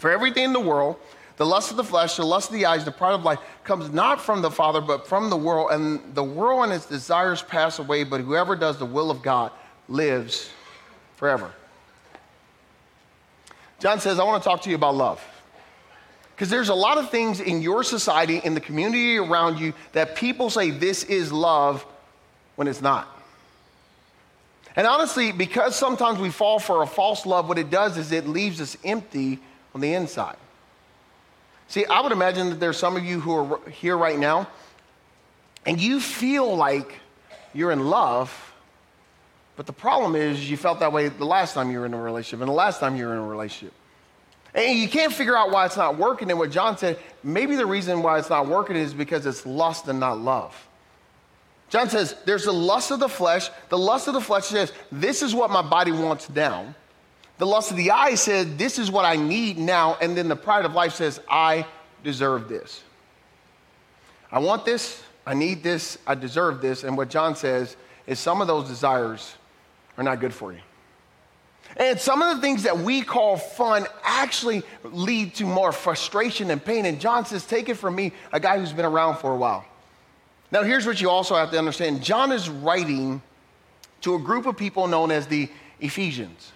For 0.00 0.10
everything 0.10 0.44
in 0.44 0.52
the 0.52 0.60
world, 0.60 0.96
the 1.36 1.46
lust 1.46 1.70
of 1.70 1.76
the 1.76 1.84
flesh, 1.84 2.16
the 2.16 2.24
lust 2.24 2.48
of 2.48 2.54
the 2.54 2.66
eyes, 2.66 2.84
the 2.84 2.90
pride 2.90 3.12
of 3.12 3.22
life, 3.22 3.38
comes 3.64 3.90
not 3.90 4.20
from 4.20 4.42
the 4.42 4.50
Father, 4.50 4.80
but 4.80 5.06
from 5.06 5.30
the 5.30 5.36
world. 5.36 5.70
And 5.72 6.14
the 6.14 6.24
world 6.24 6.64
and 6.64 6.72
its 6.72 6.86
desires 6.86 7.42
pass 7.42 7.78
away, 7.78 8.04
but 8.04 8.20
whoever 8.20 8.56
does 8.56 8.78
the 8.78 8.86
will 8.86 9.10
of 9.10 9.22
God 9.22 9.52
lives 9.88 10.50
forever. 11.16 11.52
John 13.78 14.00
says, 14.00 14.18
I 14.18 14.24
want 14.24 14.42
to 14.42 14.48
talk 14.48 14.62
to 14.62 14.70
you 14.70 14.76
about 14.76 14.94
love. 14.94 15.22
Because 16.34 16.48
there's 16.48 16.70
a 16.70 16.74
lot 16.74 16.96
of 16.96 17.10
things 17.10 17.40
in 17.40 17.60
your 17.60 17.84
society, 17.84 18.40
in 18.42 18.54
the 18.54 18.60
community 18.60 19.18
around 19.18 19.58
you, 19.58 19.74
that 19.92 20.16
people 20.16 20.48
say 20.48 20.70
this 20.70 21.04
is 21.04 21.30
love 21.30 21.84
when 22.56 22.68
it's 22.68 22.80
not. 22.80 23.06
And 24.76 24.86
honestly, 24.86 25.32
because 25.32 25.76
sometimes 25.76 26.18
we 26.18 26.30
fall 26.30 26.58
for 26.58 26.82
a 26.82 26.86
false 26.86 27.26
love, 27.26 27.48
what 27.48 27.58
it 27.58 27.70
does 27.70 27.98
is 27.98 28.12
it 28.12 28.26
leaves 28.26 28.60
us 28.60 28.78
empty 28.84 29.40
on 29.74 29.80
the 29.80 29.94
inside. 29.94 30.36
See, 31.68 31.84
I 31.84 32.00
would 32.00 32.12
imagine 32.12 32.50
that 32.50 32.60
there's 32.60 32.78
some 32.78 32.96
of 32.96 33.04
you 33.04 33.20
who 33.20 33.32
are 33.32 33.60
here 33.70 33.96
right 33.96 34.18
now, 34.18 34.48
and 35.64 35.80
you 35.80 36.00
feel 36.00 36.56
like 36.56 37.00
you're 37.54 37.70
in 37.70 37.88
love, 37.88 38.54
but 39.56 39.66
the 39.66 39.72
problem 39.72 40.16
is 40.16 40.50
you 40.50 40.56
felt 40.56 40.80
that 40.80 40.92
way 40.92 41.08
the 41.08 41.24
last 41.24 41.54
time 41.54 41.70
you 41.70 41.80
were 41.80 41.86
in 41.86 41.94
a 41.94 42.00
relationship, 42.00 42.40
and 42.40 42.48
the 42.48 42.54
last 42.54 42.80
time 42.80 42.96
you 42.96 43.06
were 43.06 43.12
in 43.12 43.18
a 43.18 43.26
relationship. 43.26 43.74
And 44.52 44.78
you 44.78 44.88
can't 44.88 45.12
figure 45.12 45.36
out 45.36 45.52
why 45.52 45.66
it's 45.66 45.76
not 45.76 45.96
working. 45.96 46.28
And 46.30 46.38
what 46.38 46.50
John 46.50 46.76
said, 46.76 46.98
maybe 47.22 47.54
the 47.54 47.66
reason 47.66 48.02
why 48.02 48.18
it's 48.18 48.30
not 48.30 48.48
working 48.48 48.74
is 48.74 48.92
because 48.92 49.24
it's 49.24 49.46
lust 49.46 49.86
and 49.86 50.00
not 50.00 50.18
love. 50.18 50.68
John 51.68 51.88
says, 51.88 52.16
there's 52.24 52.44
the 52.44 52.52
lust 52.52 52.90
of 52.90 52.98
the 52.98 53.08
flesh. 53.08 53.48
The 53.68 53.78
lust 53.78 54.08
of 54.08 54.14
the 54.14 54.20
flesh 54.20 54.46
says, 54.46 54.72
this 54.90 55.22
is 55.22 55.36
what 55.36 55.50
my 55.50 55.62
body 55.62 55.92
wants 55.92 56.28
now. 56.28 56.74
The 57.40 57.46
lust 57.46 57.70
of 57.70 57.78
the 57.78 57.90
eye 57.90 58.16
said, 58.16 58.58
This 58.58 58.78
is 58.78 58.90
what 58.90 59.06
I 59.06 59.16
need 59.16 59.56
now. 59.56 59.96
And 60.02 60.14
then 60.14 60.28
the 60.28 60.36
pride 60.36 60.66
of 60.66 60.74
life 60.74 60.92
says, 60.92 61.18
I 61.26 61.66
deserve 62.04 62.50
this. 62.50 62.82
I 64.30 64.40
want 64.40 64.66
this. 64.66 65.02
I 65.26 65.32
need 65.32 65.62
this. 65.62 65.96
I 66.06 66.16
deserve 66.16 66.60
this. 66.60 66.84
And 66.84 66.98
what 66.98 67.08
John 67.08 67.34
says 67.34 67.78
is 68.06 68.18
some 68.18 68.42
of 68.42 68.46
those 68.46 68.68
desires 68.68 69.36
are 69.96 70.04
not 70.04 70.20
good 70.20 70.34
for 70.34 70.52
you. 70.52 70.60
And 71.78 71.98
some 71.98 72.20
of 72.20 72.36
the 72.36 72.42
things 72.42 72.64
that 72.64 72.76
we 72.76 73.00
call 73.00 73.38
fun 73.38 73.86
actually 74.04 74.62
lead 74.84 75.34
to 75.36 75.44
more 75.44 75.72
frustration 75.72 76.50
and 76.50 76.62
pain. 76.62 76.84
And 76.84 77.00
John 77.00 77.24
says, 77.24 77.46
Take 77.46 77.70
it 77.70 77.76
from 77.76 77.94
me, 77.94 78.12
a 78.34 78.38
guy 78.38 78.58
who's 78.58 78.74
been 78.74 78.84
around 78.84 79.16
for 79.16 79.32
a 79.32 79.36
while. 79.36 79.64
Now, 80.52 80.62
here's 80.62 80.84
what 80.84 81.00
you 81.00 81.08
also 81.08 81.36
have 81.36 81.50
to 81.52 81.58
understand 81.58 82.02
John 82.02 82.32
is 82.32 82.50
writing 82.50 83.22
to 84.02 84.16
a 84.16 84.18
group 84.18 84.44
of 84.44 84.58
people 84.58 84.86
known 84.88 85.10
as 85.10 85.26
the 85.26 85.48
Ephesians. 85.80 86.52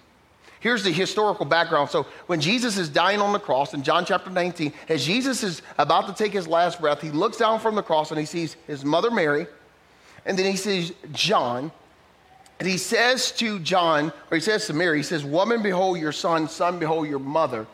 Here's 0.65 0.83
the 0.83 0.91
historical 0.91 1.45
background. 1.45 1.91
So, 1.91 2.07
when 2.25 2.41
Jesus 2.41 2.79
is 2.79 2.89
dying 2.89 3.21
on 3.21 3.33
the 3.33 3.39
cross 3.39 3.75
in 3.75 3.83
John 3.83 4.03
chapter 4.03 4.31
19, 4.31 4.73
as 4.89 5.05
Jesus 5.05 5.43
is 5.43 5.61
about 5.77 6.07
to 6.07 6.13
take 6.15 6.33
his 6.33 6.47
last 6.47 6.81
breath, 6.81 7.01
he 7.01 7.11
looks 7.11 7.37
down 7.37 7.59
from 7.59 7.75
the 7.75 7.83
cross 7.83 8.09
and 8.09 8.19
he 8.19 8.25
sees 8.25 8.55
his 8.65 8.83
mother 8.83 9.11
Mary, 9.11 9.45
and 10.25 10.39
then 10.39 10.49
he 10.49 10.57
sees 10.57 10.91
John. 11.11 11.71
And 12.59 12.67
he 12.67 12.79
says 12.79 13.31
to 13.33 13.59
John, 13.59 14.11
or 14.31 14.37
he 14.37 14.41
says 14.41 14.65
to 14.65 14.73
Mary, 14.73 14.97
he 14.97 15.03
says, 15.03 15.23
Woman, 15.23 15.61
behold 15.61 15.99
your 15.99 16.11
son, 16.11 16.49
son, 16.49 16.79
behold 16.79 17.07
your 17.07 17.19
mother. 17.19 17.67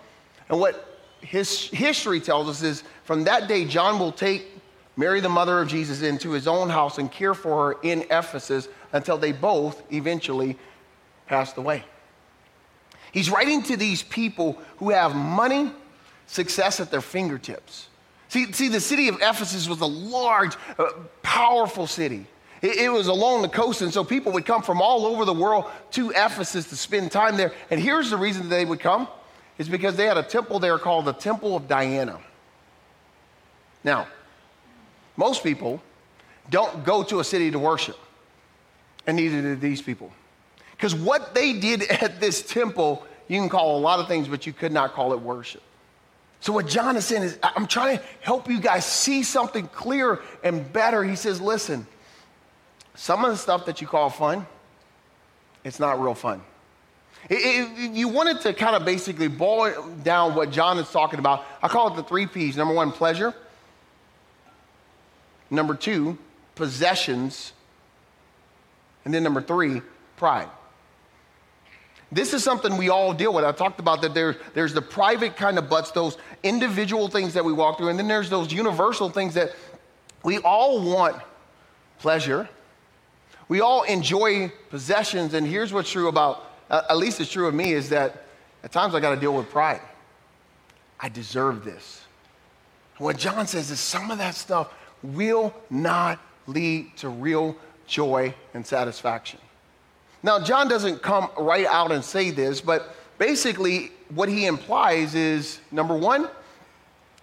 And 0.50 0.60
what 0.60 1.00
his 1.22 1.70
history 1.70 2.20
tells 2.20 2.50
us 2.50 2.62
is 2.62 2.84
from 3.06 3.24
that 3.24 3.48
day, 3.48 3.64
John 3.64 4.00
will 4.00 4.12
take 4.12 4.48
Mary, 4.98 5.22
the 5.22 5.30
mother 5.30 5.62
of 5.62 5.70
Jesus, 5.70 6.02
into 6.02 6.32
his 6.32 6.46
own 6.46 6.70
house 6.70 6.98
and 6.98 7.10
care 7.10 7.36
for 7.36 7.68
her 7.68 7.80
in 7.84 8.02
Ephesus 8.12 8.68
until 8.92 9.18
they 9.18 9.32
both 9.32 9.82
eventually 9.94 10.58
passed 11.26 11.56
away. 11.56 11.86
He's 13.12 13.30
writing 13.30 13.64
to 13.64 13.78
these 13.78 14.04
people 14.04 14.58
who 14.78 14.90
have 14.90 15.16
money, 15.16 15.72
success 16.28 16.80
at 16.80 16.92
their 16.92 17.02
fingertips. 17.02 17.88
See, 18.30 18.52
see 18.54 18.70
the 18.70 18.80
city 18.80 19.10
of 19.10 19.16
Ephesus 19.16 19.68
was 19.68 19.82
a 19.82 19.86
large, 19.86 20.56
uh, 20.80 20.92
powerful 21.22 21.88
city. 21.88 22.26
It, 22.62 22.78
it 22.78 22.90
was 22.90 23.08
along 23.08 23.42
the 23.42 23.50
coast, 23.50 23.82
and 23.82 23.94
so 23.94 24.06
people 24.06 24.32
would 24.32 24.46
come 24.46 24.62
from 24.62 24.82
all 24.82 25.06
over 25.06 25.26
the 25.26 25.34
world 25.34 25.66
to 25.92 26.12
Ephesus 26.12 26.70
to 26.70 26.78
spend 26.78 27.12
time 27.12 27.36
there. 27.36 27.52
And 27.70 27.80
here's 27.82 28.10
the 28.10 28.18
reason 28.18 28.48
they 28.48 28.64
would 28.64 28.80
come 28.80 29.10
is 29.58 29.68
because 29.68 29.98
they 29.98 30.06
had 30.06 30.18
a 30.18 30.24
temple 30.24 30.60
there 30.60 30.78
called 30.78 31.06
the 31.06 31.14
Temple 31.14 31.56
of 31.56 31.68
Diana. 31.68 32.20
Now, 33.84 34.08
most 35.18 35.44
people 35.44 35.82
don't 36.50 36.84
go 36.86 37.04
to 37.04 37.20
a 37.20 37.24
city 37.24 37.52
to 37.52 37.60
worship, 37.60 37.98
and 39.06 39.18
neither 39.18 39.42
did 39.42 39.60
these 39.60 39.82
people. 39.82 40.12
Because 40.82 40.96
what 40.96 41.36
they 41.36 41.54
did 41.54 41.84
at 41.92 42.20
this 42.20 42.42
temple, 42.42 43.06
you 43.28 43.40
can 43.40 43.50
call 43.50 43.78
a 43.78 43.80
lot 43.80 44.00
of 44.00 44.08
things, 44.08 44.28
but 44.28 44.48
you 44.48 44.52
could 44.52 44.72
not 44.72 44.94
call 44.94 45.14
it 45.14 45.20
worship. 45.20 45.62
So, 46.40 46.52
what 46.52 46.68
John 46.68 46.98
is 46.98 47.06
saying 47.06 47.22
is, 47.22 47.38
I'm 47.44 47.68
trying 47.68 48.00
to 48.00 48.04
help 48.22 48.50
you 48.50 48.60
guys 48.60 48.84
see 48.84 49.22
something 49.22 49.68
clearer 49.68 50.24
and 50.44 50.74
better. 50.74 51.04
He 51.04 51.16
says, 51.16 51.40
listen, 51.40 51.86
some 52.96 53.24
of 53.24 53.30
the 53.30 53.38
stuff 53.38 53.68
that 53.68 53.80
you 53.80 53.86
call 53.86 54.10
fun, 54.10 54.48
it's 55.64 55.80
not 55.80 56.02
real 56.02 56.16
fun. 56.16 56.42
If 57.30 57.96
you 57.96 58.08
wanted 58.08 58.42
to 58.42 58.54
kind 58.54 58.76
of 58.76 58.84
basically 58.84 59.28
boil 59.28 59.88
down 60.02 60.34
what 60.34 60.50
John 60.50 60.80
is 60.80 60.90
talking 60.90 61.20
about, 61.20 61.46
I 61.62 61.68
call 61.68 61.94
it 61.94 61.96
the 61.96 62.02
three 62.02 62.26
P's. 62.26 62.58
Number 62.58 62.74
one, 62.74 62.92
pleasure. 62.92 63.36
Number 65.52 65.76
two, 65.76 66.18
possessions. 66.56 67.54
And 69.06 69.14
then 69.14 69.22
number 69.22 69.44
three, 69.44 69.84
pride. 70.18 70.50
This 72.12 72.34
is 72.34 72.44
something 72.44 72.76
we 72.76 72.90
all 72.90 73.14
deal 73.14 73.34
with. 73.34 73.46
I 73.46 73.54
talked 73.54 73.80
about 73.80 74.02
that 74.02 74.14
there, 74.14 74.36
there's 74.54 74.74
the 74.74 74.82
private 74.82 75.38
kind 75.38 75.58
of 75.58 75.70
butts, 75.70 75.92
those 75.92 76.18
individual 76.44 77.08
things 77.08 77.34
that 77.36 77.46
we 77.46 77.54
walk 77.54 77.78
through, 77.78 77.88
and 77.88 77.98
then 77.98 78.08
there's 78.08 78.30
those 78.30 78.52
universal 78.52 79.10
things 79.10 79.34
that 79.36 79.54
we 80.24 80.40
all 80.40 80.82
want 80.82 81.16
pleasure. 82.00 82.50
We 83.48 83.62
all 83.62 83.84
enjoy 83.84 84.52
possessions, 84.70 85.34
and 85.34 85.48
here's 85.48 85.72
what's 85.72 85.90
true 85.90 86.10
about, 86.10 86.52
uh, 86.70 86.82
at 86.90 86.98
least 86.98 87.22
it's 87.22 87.32
true 87.32 87.48
of 87.48 87.54
me, 87.54 87.72
is 87.72 87.90
that 87.90 88.26
at 88.64 88.72
times 88.72 88.94
I 88.94 89.00
got 89.00 89.16
to 89.16 89.20
deal 89.20 89.34
with 89.34 89.50
pride. 89.50 89.82
I 91.00 91.10
deserve 91.10 91.64
this. 91.64 92.02
What 92.98 93.18
John 93.18 93.48
says 93.48 93.72
is 93.72 93.80
some 93.80 94.12
of 94.12 94.18
that 94.20 94.36
stuff 94.36 94.72
will 95.02 95.54
not 95.70 96.20
lead 96.46 96.96
to 96.98 97.10
real 97.10 97.56
joy 97.88 98.36
and 98.54 98.66
satisfaction. 98.66 99.40
Now, 100.24 100.40
John 100.40 100.68
doesn't 100.68 101.02
come 101.02 101.30
right 101.38 101.66
out 101.66 101.92
and 101.92 102.04
say 102.04 102.32
this, 102.32 102.62
but 102.62 102.96
basically, 103.18 103.92
what 104.10 104.30
he 104.30 104.46
implies 104.46 105.16
is 105.16 105.60
number 105.72 105.96
one, 105.96 106.28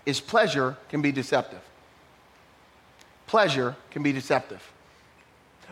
is 0.06 0.20
pleasure 0.20 0.76
can 0.88 1.02
be 1.02 1.12
deceptive. 1.12 1.60
Pleasure 3.26 3.76
can 3.90 4.02
be 4.02 4.12
deceptive. 4.12 4.62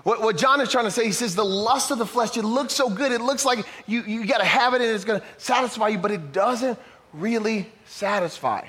What, 0.03 0.21
what, 0.21 0.37
John 0.37 0.61
is 0.61 0.71
trying 0.71 0.85
to 0.85 0.91
say, 0.91 1.07
he 1.07 1.13
says 1.13 1.35
the 1.35 1.45
lust 1.45 1.91
of 1.91 1.99
the 1.99 2.07
flesh, 2.07 2.37
it 2.37 2.45
looks 2.45 2.75
so 2.75 2.91
good. 2.91 3.13
It 3.13 3.23
looks 3.23 3.45
like 3.45 3.67
you, 3.87 4.03
you 4.03 4.27
got 4.27 4.39
to 4.39 4.45
have 4.45 4.75
it 4.75 4.83
and 4.83 4.91
it's 4.91 5.05
going 5.05 5.21
to 5.21 5.27
satisfy 5.39 5.89
you, 5.89 5.99
but 5.99 6.11
it 6.11 6.33
doesn't 6.33 6.79
really 7.15 7.73
satisfy. 7.87 8.67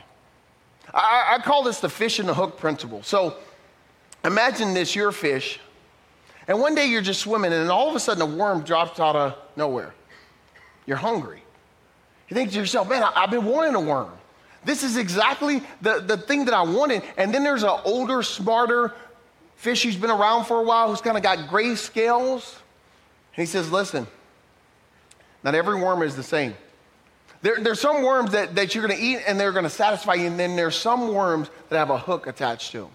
I, 0.93 1.35
I 1.35 1.41
call 1.43 1.63
this 1.63 1.81
the 1.81 1.89
fish 1.89 2.19
and 2.19 2.29
the 2.29 2.33
hook 2.33 2.57
principle. 2.57 3.03
So 3.03 3.35
imagine 4.23 4.73
this 4.73 4.95
you're 4.95 5.09
a 5.09 5.13
fish 5.13 5.59
and 6.48 6.60
one 6.60 6.75
day 6.75 6.86
you're 6.86 7.01
just 7.01 7.22
swimming, 7.22 7.51
and 7.51 7.70
all 7.70 7.89
of 7.89 7.96
a 7.96 8.00
sudden 8.00 8.22
a 8.22 8.25
worm 8.25 8.63
drops 8.63 9.00
out 9.00 9.16
of 9.16 9.36
nowhere. 9.56 9.94
You're 10.86 10.98
hungry. 10.98 11.42
You 12.30 12.36
think 12.36 12.51
to 12.51 12.58
yourself, 12.58 12.89
man, 12.89 13.04
I, 13.04 13.22
have 13.22 13.32
been 13.32 13.46
wanting 13.46 13.75
a 13.75 13.82
worm. 13.82 14.12
This 14.66 14.84
is 14.84 14.98
exactly 14.98 15.62
the, 15.82 16.00
the 16.00 16.18
thing 16.18 16.46
that 16.46 16.54
I 16.54 16.62
wanted. 16.62 17.04
And 17.18 17.34
then 17.34 17.44
there's 17.44 17.63
an 17.63 17.80
older, 17.86 18.24
smarter 18.24 18.94
fish 19.56 19.84
who's 19.84 19.96
been 19.96 20.12
around 20.12 20.46
for 20.46 20.60
a 20.60 20.63
while 20.63 20.89
who's 20.89 21.01
kind 21.01 21.16
of 21.16 21.24
got 21.24 21.48
gray 21.50 21.75
scales. 21.75 22.60
And 23.36 23.42
he 23.42 23.46
says, 23.46 23.72
listen, 23.72 24.08
not 25.44 25.56
every 25.56 25.82
worm 25.82 26.01
is 26.01 26.16
the 26.16 26.24
same. 26.24 26.54
There, 27.42 27.58
there's 27.62 27.80
some 27.80 28.04
worms 28.04 28.32
that, 28.32 28.56
that 28.56 28.74
you're 28.74 28.86
going 28.86 28.98
to 28.98 29.04
eat 29.04 29.20
and 29.27 29.39
they're 29.39 29.51
going 29.51 29.63
to 29.63 29.70
satisfy 29.70 30.16
you, 30.16 30.27
and 30.27 30.39
then 30.39 30.56
there's 30.56 30.75
some 30.75 31.13
worms 31.13 31.50
that 31.70 31.77
have 31.77 31.89
a 31.89 31.98
hook 31.98 32.27
attached 32.27 32.72
to 32.72 32.82
them. 32.82 32.92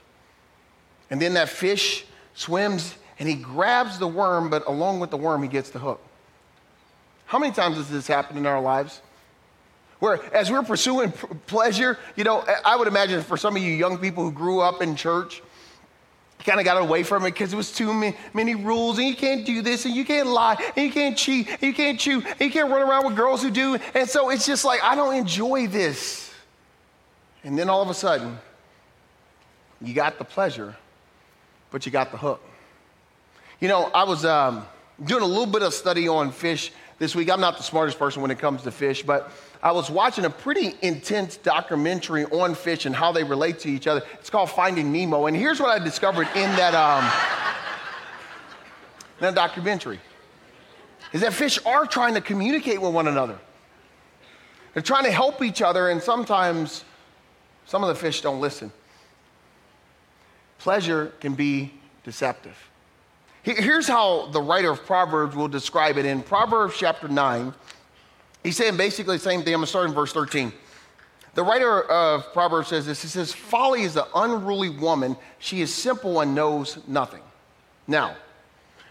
And 1.10 1.22
then 1.22 1.34
that 1.34 1.48
fish 1.48 2.04
swims 2.34 2.96
and 3.22 3.30
he 3.30 3.36
grabs 3.36 4.00
the 4.00 4.08
worm, 4.08 4.50
but 4.50 4.66
along 4.66 4.98
with 4.98 5.10
the 5.10 5.16
worm, 5.16 5.44
he 5.44 5.48
gets 5.48 5.70
the 5.70 5.78
hook. 5.78 6.00
How 7.24 7.38
many 7.38 7.52
times 7.52 7.76
has 7.76 7.88
this 7.88 8.08
happened 8.08 8.36
in 8.36 8.46
our 8.46 8.60
lives? 8.60 9.00
Where, 10.00 10.20
as 10.34 10.50
we're 10.50 10.64
pursuing 10.64 11.12
p- 11.12 11.28
pleasure, 11.46 12.00
you 12.16 12.24
know, 12.24 12.44
I 12.64 12.74
would 12.74 12.88
imagine 12.88 13.22
for 13.22 13.36
some 13.36 13.54
of 13.54 13.62
you 13.62 13.70
young 13.70 13.98
people 13.98 14.24
who 14.24 14.32
grew 14.32 14.58
up 14.58 14.82
in 14.82 14.96
church, 14.96 15.40
kind 16.40 16.58
of 16.58 16.64
got 16.64 16.78
away 16.78 17.04
from 17.04 17.22
it 17.22 17.30
because 17.30 17.52
it 17.52 17.56
was 17.56 17.70
too 17.70 17.94
many, 17.94 18.16
many, 18.34 18.56
rules, 18.56 18.98
and 18.98 19.06
you 19.06 19.14
can't 19.14 19.46
do 19.46 19.62
this, 19.62 19.84
and 19.84 19.94
you 19.94 20.04
can't 20.04 20.26
lie, 20.26 20.56
and 20.74 20.84
you 20.84 20.92
can't 20.92 21.16
cheat, 21.16 21.48
and 21.48 21.62
you 21.62 21.72
can't 21.72 22.00
chew, 22.00 22.22
and 22.22 22.40
you 22.40 22.50
can't 22.50 22.72
run 22.72 22.82
around 22.82 23.06
with 23.06 23.14
girls 23.14 23.40
who 23.40 23.52
do. 23.52 23.78
And 23.94 24.08
so 24.08 24.30
it's 24.30 24.46
just 24.46 24.64
like, 24.64 24.82
I 24.82 24.96
don't 24.96 25.14
enjoy 25.14 25.68
this. 25.68 26.34
And 27.44 27.56
then 27.56 27.70
all 27.70 27.82
of 27.82 27.88
a 27.88 27.94
sudden, 27.94 28.36
you 29.80 29.94
got 29.94 30.18
the 30.18 30.24
pleasure, 30.24 30.74
but 31.70 31.86
you 31.86 31.92
got 31.92 32.10
the 32.10 32.18
hook. 32.18 32.42
You 33.62 33.68
know, 33.68 33.84
I 33.94 34.02
was 34.02 34.24
um, 34.24 34.66
doing 35.04 35.22
a 35.22 35.26
little 35.26 35.46
bit 35.46 35.62
of 35.62 35.72
study 35.72 36.08
on 36.08 36.32
fish 36.32 36.72
this 36.98 37.14
week. 37.14 37.30
I'm 37.30 37.40
not 37.40 37.58
the 37.58 37.62
smartest 37.62 37.96
person 37.96 38.20
when 38.20 38.32
it 38.32 38.40
comes 38.40 38.64
to 38.64 38.72
fish, 38.72 39.04
but 39.04 39.30
I 39.62 39.70
was 39.70 39.88
watching 39.88 40.24
a 40.24 40.30
pretty 40.30 40.74
intense 40.82 41.36
documentary 41.36 42.24
on 42.24 42.56
fish 42.56 42.86
and 42.86 42.96
how 42.96 43.12
they 43.12 43.22
relate 43.22 43.60
to 43.60 43.70
each 43.70 43.86
other. 43.86 44.02
It's 44.14 44.30
called 44.30 44.50
Finding 44.50 44.90
Nemo. 44.90 45.26
And 45.26 45.36
here's 45.36 45.60
what 45.60 45.70
I 45.70 45.78
discovered 45.78 46.26
in 46.34 46.50
that, 46.56 46.74
um, 46.74 47.08
that 49.20 49.36
documentary 49.36 50.00
is 51.12 51.20
that 51.20 51.32
fish 51.32 51.60
are 51.64 51.86
trying 51.86 52.14
to 52.14 52.20
communicate 52.20 52.82
with 52.82 52.92
one 52.92 53.06
another. 53.06 53.38
They're 54.74 54.82
trying 54.82 55.04
to 55.04 55.12
help 55.12 55.40
each 55.40 55.62
other, 55.62 55.88
and 55.88 56.02
sometimes 56.02 56.82
some 57.66 57.84
of 57.84 57.88
the 57.90 57.94
fish 57.94 58.22
don't 58.22 58.40
listen. 58.40 58.72
Pleasure 60.58 61.12
can 61.20 61.34
be 61.34 61.72
deceptive. 62.02 62.56
Here's 63.42 63.88
how 63.88 64.26
the 64.26 64.40
writer 64.40 64.70
of 64.70 64.84
Proverbs 64.86 65.34
will 65.34 65.48
describe 65.48 65.98
it 65.98 66.06
in 66.06 66.22
Proverbs 66.22 66.76
chapter 66.78 67.08
9. 67.08 67.52
He's 68.44 68.56
saying 68.56 68.76
basically 68.76 69.16
the 69.16 69.22
same 69.22 69.42
thing. 69.42 69.52
I'm 69.52 69.58
going 69.58 69.66
to 69.66 69.70
start 69.70 69.88
in 69.88 69.94
verse 69.94 70.12
13. 70.12 70.52
The 71.34 71.42
writer 71.42 71.82
of 71.90 72.32
Proverbs 72.32 72.68
says 72.68 72.86
this 72.86 73.02
He 73.02 73.08
says, 73.08 73.32
Folly 73.32 73.82
is 73.82 73.96
an 73.96 74.04
unruly 74.14 74.68
woman. 74.68 75.16
She 75.40 75.60
is 75.60 75.74
simple 75.74 76.20
and 76.20 76.36
knows 76.36 76.78
nothing. 76.86 77.22
Now, 77.88 78.14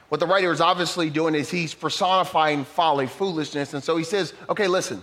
what 0.10 0.20
the 0.20 0.27
writer 0.27 0.51
is 0.51 0.60
obviously 0.60 1.10
doing 1.10 1.34
is 1.34 1.50
he's 1.50 1.74
personifying 1.74 2.65
folly, 2.65 3.08
foolishness. 3.08 3.74
And 3.74 3.81
so 3.81 3.96
he 3.96 4.03
says, 4.03 4.34
Okay, 4.50 4.67
listen. 4.67 5.01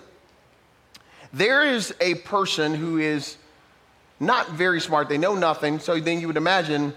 There 1.33 1.65
is 1.65 1.95
a 2.01 2.17
person 2.17 2.75
who 2.75 2.99
is 2.99 3.39
not 4.21 4.51
very 4.51 4.81
smart. 4.81 5.09
They 5.09 5.19
know 5.19 5.35
nothing. 5.35 5.79
So 5.79 5.99
then 5.99 6.21
you 6.21 6.27
would 6.27 6.37
imagine 6.37 6.93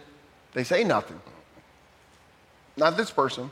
they 0.54 0.66
say 0.66 0.84
nothing 0.84 1.20
not 2.78 2.98
this 2.98 3.12
person. 3.12 3.52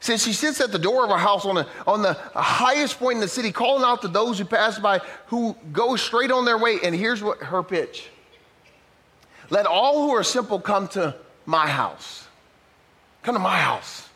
Says 0.00 0.22
she 0.22 0.32
sits 0.32 0.60
at 0.60 0.72
the 0.72 0.78
door 0.78 1.04
of 1.04 1.10
her 1.10 1.16
house 1.16 1.44
on, 1.44 1.58
a, 1.58 1.66
on 1.86 2.02
the 2.02 2.14
highest 2.34 2.98
point 2.98 3.16
in 3.16 3.20
the 3.20 3.28
city, 3.28 3.50
calling 3.50 3.82
out 3.82 4.02
to 4.02 4.08
those 4.08 4.38
who 4.38 4.44
pass 4.44 4.78
by 4.78 5.00
who 5.26 5.56
go 5.72 5.96
straight 5.96 6.30
on 6.30 6.44
their 6.44 6.58
way. 6.58 6.78
And 6.82 6.94
here's 6.94 7.22
what 7.22 7.38
her 7.38 7.62
pitch 7.62 8.08
Let 9.50 9.66
all 9.66 10.06
who 10.06 10.14
are 10.14 10.22
simple 10.22 10.60
come 10.60 10.88
to 10.88 11.14
my 11.46 11.66
house. 11.66 12.26
Come 13.22 13.34
to 13.34 13.40
my 13.40 13.58
house. 13.58 14.08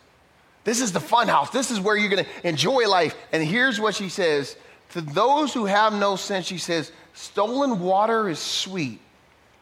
This 0.64 0.80
is 0.80 0.92
the 0.92 1.00
fun 1.00 1.28
house. 1.28 1.50
This 1.50 1.70
is 1.70 1.80
where 1.80 1.96
you're 1.96 2.10
going 2.10 2.24
to 2.24 2.48
enjoy 2.48 2.86
life. 2.86 3.16
And 3.32 3.42
here's 3.42 3.80
what 3.80 3.94
she 3.94 4.08
says 4.08 4.56
To 4.90 5.00
those 5.00 5.54
who 5.54 5.64
have 5.64 5.92
no 5.94 6.16
sense, 6.16 6.46
she 6.46 6.58
says, 6.58 6.92
Stolen 7.14 7.80
water 7.80 8.28
is 8.28 8.38
sweet, 8.38 9.00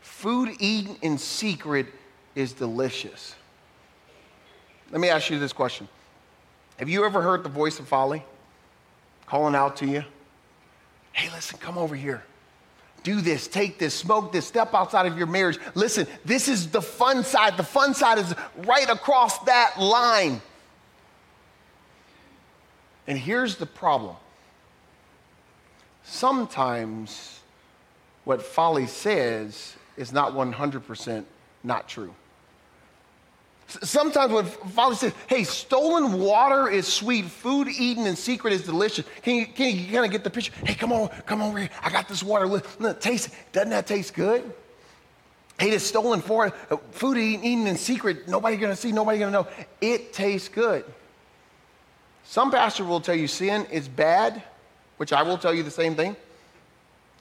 food 0.01 0.51
eaten 0.59 0.97
in 1.01 1.17
secret 1.17 1.87
is 2.35 2.53
delicious. 2.53 3.35
Let 4.91 5.01
me 5.01 5.09
ask 5.09 5.31
you 5.31 5.39
this 5.39 5.53
question 5.53 5.89
Have 6.79 6.89
you 6.89 7.05
ever 7.05 7.23
heard 7.23 7.43
the 7.43 7.49
voice 7.49 7.79
of 7.79 7.89
folly 7.89 8.25
calling 9.27 9.55
out 9.55 9.77
to 9.79 9.87
you? 9.87 10.05
Hey, 11.13 11.31
listen, 11.35 11.59
come 11.59 11.77
over 11.79 11.97
here. 11.97 12.23
Do 13.03 13.21
this, 13.21 13.49
take 13.49 13.79
this, 13.79 13.95
smoke 13.95 14.33
this, 14.33 14.47
step 14.47 14.75
outside 14.75 15.07
of 15.07 15.17
your 15.17 15.27
marriage. 15.27 15.59
Listen, 15.75 16.07
this 16.25 16.49
is 16.49 16.71
the 16.71 16.83
fun 16.83 17.25
side. 17.25 17.57
The 17.57 17.63
fun 17.63 17.95
side 17.95 18.19
is 18.19 18.35
right 18.65 18.89
across 18.89 19.39
that 19.41 19.79
line. 19.79 20.41
And 23.07 23.19
here's 23.19 23.57
the 23.57 23.67
problem 23.67 24.17
sometimes 26.05 27.41
what 28.25 28.43
folly 28.43 28.87
says 28.87 29.75
is 29.97 30.13
not 30.13 30.33
100% 30.33 31.25
not 31.65 31.89
true. 31.89 32.15
Sometimes 33.69 34.33
when 34.33 34.47
Father 34.47 34.95
says, 34.95 35.13
hey, 35.27 35.45
stolen 35.45 36.19
water 36.19 36.69
is 36.69 36.87
sweet, 36.87 37.27
food 37.27 37.69
eaten 37.69 38.07
in 38.07 38.17
secret 38.17 38.55
is 38.55 38.63
delicious. 38.65 39.05
Can 39.21 39.37
you, 39.37 39.47
can 39.47 39.77
you 39.77 39.93
kind 39.93 40.07
of 40.07 40.11
get 40.11 40.25
the 40.25 40.31
picture? 40.31 40.53
Hey, 40.65 40.75
come 40.75 40.91
on, 40.91 41.09
come 41.27 41.43
over 41.43 41.59
here. 41.59 41.71
I 41.83 41.91
got 41.91 42.09
this 42.09 42.23
water. 42.23 42.47
Look, 42.47 43.01
taste 43.01 43.29
Doesn't 43.53 43.71
that 43.71 43.87
taste 43.87 44.15
good? 44.15 44.51
Hey, 45.59 45.71
this 45.71 45.87
stolen 45.87 46.23
uh, 46.23 46.77
food 46.93 47.19
eaten, 47.19 47.45
eaten 47.45 47.67
in 47.67 47.77
secret, 47.77 48.27
nobody 48.27 48.57
gonna 48.57 48.77
see, 48.77 48.93
nobody 48.93 49.19
gonna 49.19 49.33
know. 49.33 49.49
It 49.81 50.13
tastes 50.13 50.49
good. 50.49 50.85
Some 52.25 52.51
pastor 52.51 52.85
will 52.85 53.01
tell 53.01 53.17
you 53.17 53.27
sin 53.27 53.67
is 53.67 53.89
bad, 53.89 54.43
which 54.99 55.13
I 55.13 55.23
will 55.23 55.37
tell 55.37 55.53
you 55.53 55.63
the 55.63 55.71
same 55.71 55.95
thing. 55.95 56.17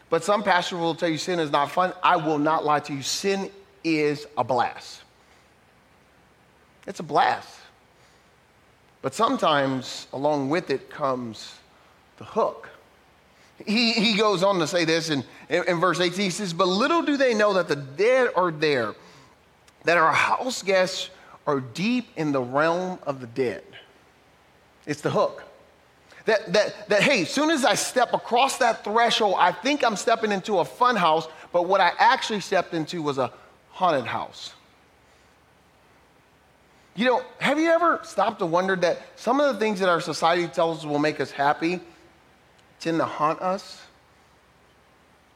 But 0.10 0.24
some 0.24 0.44
pastor 0.44 0.78
will 0.78 0.96
tell 0.96 1.10
you 1.10 1.18
sin 1.18 1.40
is 1.40 1.52
not 1.52 1.72
fun. 1.72 1.94
I 2.02 2.16
will 2.18 2.40
not 2.40 2.64
lie 2.64 2.80
to 2.82 2.94
you. 2.94 3.02
Sin 3.02 3.50
is 3.84 4.28
a 4.38 4.44
blast. 4.44 5.02
It's 6.88 7.00
a 7.02 7.04
blast. 7.04 7.60
But 9.02 9.14
sometimes 9.14 10.08
along 10.14 10.50
with 10.50 10.70
it 10.70 10.90
comes 10.90 11.54
the 12.18 12.24
hook. 12.24 12.70
He, 13.66 13.92
he 13.94 14.18
goes 14.18 14.44
on 14.44 14.60
to 14.60 14.68
say 14.68 14.86
this 14.86 15.10
in, 15.10 15.24
in, 15.50 15.64
in 15.68 15.80
verse 15.80 16.00
18. 16.00 16.20
He 16.20 16.30
says, 16.30 16.54
But 16.54 16.68
little 16.68 17.02
do 17.02 17.18
they 17.18 17.34
know 17.34 17.54
that 17.54 17.68
the 17.68 17.76
dead 17.76 18.30
are 18.36 18.52
there, 18.52 18.96
that 19.84 19.98
our 19.98 20.14
house 20.14 20.64
guests 20.64 21.10
are 21.46 21.60
deep 21.60 22.10
in 22.16 22.32
the 22.32 22.42
realm 22.42 23.00
of 23.04 23.20
the 23.20 23.28
dead. 23.28 23.64
It's 24.86 25.02
the 25.02 25.10
hook. 25.10 25.44
That, 26.26 26.52
that, 26.54 26.90
that 26.90 27.02
hey, 27.02 27.22
as 27.22 27.30
soon 27.30 27.50
as 27.50 27.64
I 27.64 27.76
step 27.76 28.14
across 28.14 28.58
that 28.58 28.84
threshold, 28.84 29.36
I 29.38 29.52
think 29.52 29.84
I'm 29.84 29.96
stepping 29.96 30.32
into 30.32 30.60
a 30.60 30.66
fun 30.66 30.96
house, 30.96 31.28
but 31.54 31.68
what 31.68 31.80
I 31.80 31.94
actually 32.00 32.42
stepped 32.42 32.74
into 32.74 33.02
was 33.02 33.18
a 33.18 33.32
haunted 33.70 34.06
house. 34.06 34.54
You 36.98 37.06
know, 37.06 37.24
have 37.38 37.60
you 37.60 37.70
ever 37.70 38.00
stopped 38.02 38.40
to 38.40 38.48
wonder 38.48 38.76
that 38.78 38.98
some 39.16 39.40
of 39.40 39.54
the 39.54 39.60
things 39.60 39.80
that 39.82 39.88
our 39.88 40.02
society 40.02 40.48
tells 40.48 40.80
us 40.80 40.86
will 40.86 40.98
make 40.98 41.22
us 41.22 41.30
happy 41.30 41.80
tend 42.80 42.98
to 42.98 43.06
haunt 43.06 43.40
us? 43.40 43.84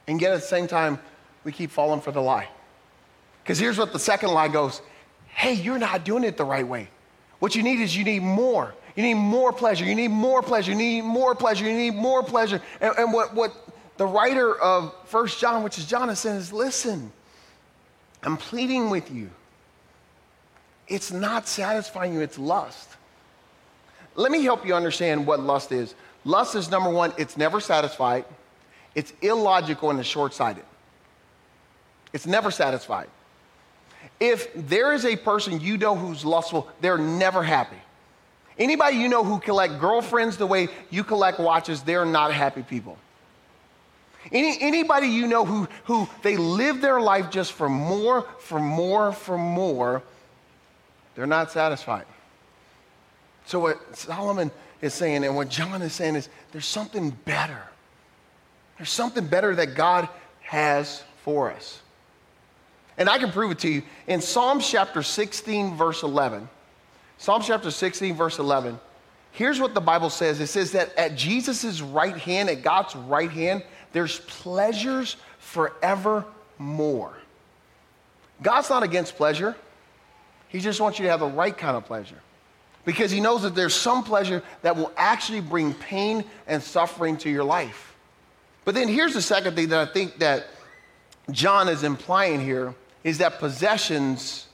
And 0.07 0.19
yet 0.19 0.33
at 0.33 0.41
the 0.41 0.47
same 0.47 0.67
time, 0.67 0.99
we 1.43 1.51
keep 1.51 1.69
falling 1.69 2.01
for 2.01 2.11
the 2.11 2.19
lie. 2.19 2.49
Because 3.43 3.59
here's 3.59 3.77
what 3.77 3.93
the 3.93 3.99
second 3.99 4.31
lie 4.31 4.47
goes 4.47 4.81
hey, 5.27 5.53
you're 5.53 5.77
not 5.77 6.03
doing 6.03 6.23
it 6.23 6.35
the 6.35 6.43
right 6.43 6.67
way. 6.67 6.89
What 7.39 7.55
you 7.55 7.61
need 7.61 7.79
is 7.79 7.95
you 7.95 8.03
need 8.03 8.23
more. 8.23 8.73
You 8.95 9.03
need 9.03 9.13
more 9.13 9.53
pleasure. 9.53 9.85
You 9.85 9.95
need 9.95 10.09
more 10.09 10.41
pleasure. 10.41 10.71
You 10.71 10.77
need 10.77 11.03
more 11.03 11.35
pleasure. 11.35 11.63
You 11.65 11.77
need 11.77 11.93
more 11.93 12.23
pleasure. 12.23 12.59
And, 12.81 12.93
and 12.97 13.13
what, 13.13 13.33
what 13.35 13.53
the 13.97 14.05
writer 14.05 14.59
of 14.59 14.93
First 15.05 15.39
John, 15.39 15.61
which 15.63 15.77
is 15.77 15.85
John, 15.85 16.09
is 16.09 16.19
saying 16.19 16.37
is 16.37 16.51
listen, 16.51 17.11
I'm 18.23 18.35
pleading 18.35 18.89
with 18.89 19.11
you. 19.11 19.29
It's 20.87 21.11
not 21.11 21.47
satisfying 21.47 22.13
you, 22.13 22.21
it's 22.21 22.37
lust. 22.37 22.89
Let 24.15 24.31
me 24.31 24.43
help 24.43 24.65
you 24.65 24.75
understand 24.75 25.25
what 25.25 25.39
lust 25.39 25.71
is. 25.71 25.95
Lust 26.25 26.55
is 26.55 26.69
number 26.69 26.89
one, 26.89 27.13
it's 27.17 27.37
never 27.37 27.59
satisfied, 27.59 28.25
it's 28.93 29.13
illogical, 29.21 29.89
and 29.89 29.99
it's 29.99 30.07
short 30.07 30.33
sighted. 30.33 30.65
It's 32.13 32.27
never 32.27 32.51
satisfied. 32.51 33.07
If 34.19 34.53
there 34.53 34.93
is 34.93 35.05
a 35.05 35.15
person 35.15 35.59
you 35.61 35.77
know 35.77 35.95
who's 35.95 36.25
lustful, 36.25 36.67
they're 36.81 36.97
never 36.97 37.41
happy. 37.41 37.77
Anybody 38.57 38.97
you 38.97 39.07
know 39.07 39.23
who 39.23 39.39
collect 39.39 39.79
girlfriends 39.79 40.37
the 40.37 40.45
way 40.45 40.67
you 40.89 41.03
collect 41.03 41.39
watches, 41.39 41.81
they're 41.81 42.05
not 42.05 42.33
happy 42.33 42.61
people. 42.63 42.97
Any, 44.31 44.57
anybody 44.61 45.07
you 45.07 45.25
know 45.25 45.45
who, 45.45 45.67
who 45.85 46.07
they 46.21 46.37
live 46.37 46.81
their 46.81 47.01
life 47.01 47.31
just 47.31 47.53
for 47.53 47.67
more, 47.67 48.23
for 48.39 48.59
more, 48.59 49.11
for 49.13 49.37
more, 49.37 50.03
they're 51.21 51.27
not 51.27 51.51
satisfied. 51.51 52.05
So, 53.45 53.59
what 53.59 53.95
Solomon 53.95 54.49
is 54.81 54.95
saying 54.95 55.23
and 55.23 55.35
what 55.35 55.49
John 55.49 55.83
is 55.83 55.93
saying 55.93 56.15
is 56.15 56.29
there's 56.51 56.65
something 56.65 57.11
better. 57.11 57.61
There's 58.79 58.89
something 58.89 59.27
better 59.27 59.53
that 59.53 59.75
God 59.75 60.09
has 60.39 61.03
for 61.23 61.51
us. 61.51 61.79
And 62.97 63.07
I 63.07 63.19
can 63.19 63.31
prove 63.31 63.51
it 63.51 63.59
to 63.59 63.69
you. 63.69 63.83
In 64.07 64.19
Psalm 64.19 64.61
chapter 64.61 65.03
16, 65.03 65.75
verse 65.75 66.01
11, 66.01 66.49
Psalm 67.19 67.43
chapter 67.43 67.69
16, 67.69 68.15
verse 68.15 68.39
11, 68.39 68.79
here's 69.31 69.59
what 69.59 69.75
the 69.75 69.79
Bible 69.79 70.09
says 70.09 70.39
it 70.39 70.47
says 70.47 70.71
that 70.71 70.91
at 70.97 71.15
Jesus' 71.15 71.81
right 71.81 72.17
hand, 72.17 72.49
at 72.49 72.63
God's 72.63 72.95
right 72.95 73.29
hand, 73.29 73.61
there's 73.91 74.21
pleasures 74.21 75.17
forevermore. 75.37 77.13
God's 78.41 78.71
not 78.71 78.81
against 78.81 79.17
pleasure, 79.17 79.55
He 80.51 80.59
just 80.59 80.81
wants 80.81 80.99
you 80.99 81.05
to 81.05 81.11
have 81.11 81.21
the 81.21 81.27
right 81.27 81.57
kind 81.57 81.77
of 81.77 81.85
pleasure. 81.85 82.21
Because 82.83 83.09
He 83.09 83.19
knows 83.19 83.43
that 83.43 83.55
there's 83.55 83.73
some 83.73 84.03
pleasure 84.03 84.43
that 84.63 84.75
will 84.75 84.91
actually 84.97 85.41
bring 85.41 85.73
pain 85.73 86.25
and 86.47 86.61
suffering 86.61 87.17
to 87.17 87.29
your 87.29 87.43
life. 87.43 87.95
But 88.65 88.75
then 88.75 88.87
here's 88.87 89.13
the 89.13 89.21
second 89.21 89.55
thing 89.55 89.69
that 89.69 89.87
I 89.89 89.91
think 89.91 90.19
that 90.19 90.47
John 91.31 91.69
is 91.69 91.83
implying 91.83 92.41
here 92.41 92.75
is 93.03 93.19
that 93.19 93.39
possessions 93.39 94.47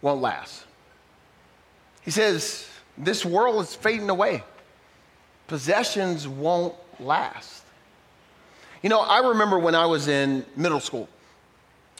won't 0.00 0.20
last. 0.20 0.64
He 2.02 2.10
says, 2.10 2.68
This 2.96 3.24
world 3.24 3.62
is 3.62 3.74
fading 3.74 4.08
away. 4.08 4.44
Possessions 5.48 6.26
won't 6.26 6.74
last. 7.00 7.62
You 8.82 8.90
know, 8.90 9.00
I 9.00 9.28
remember 9.28 9.58
when 9.58 9.74
I 9.74 9.86
was 9.86 10.06
in 10.06 10.44
middle 10.54 10.80
school. 10.80 11.08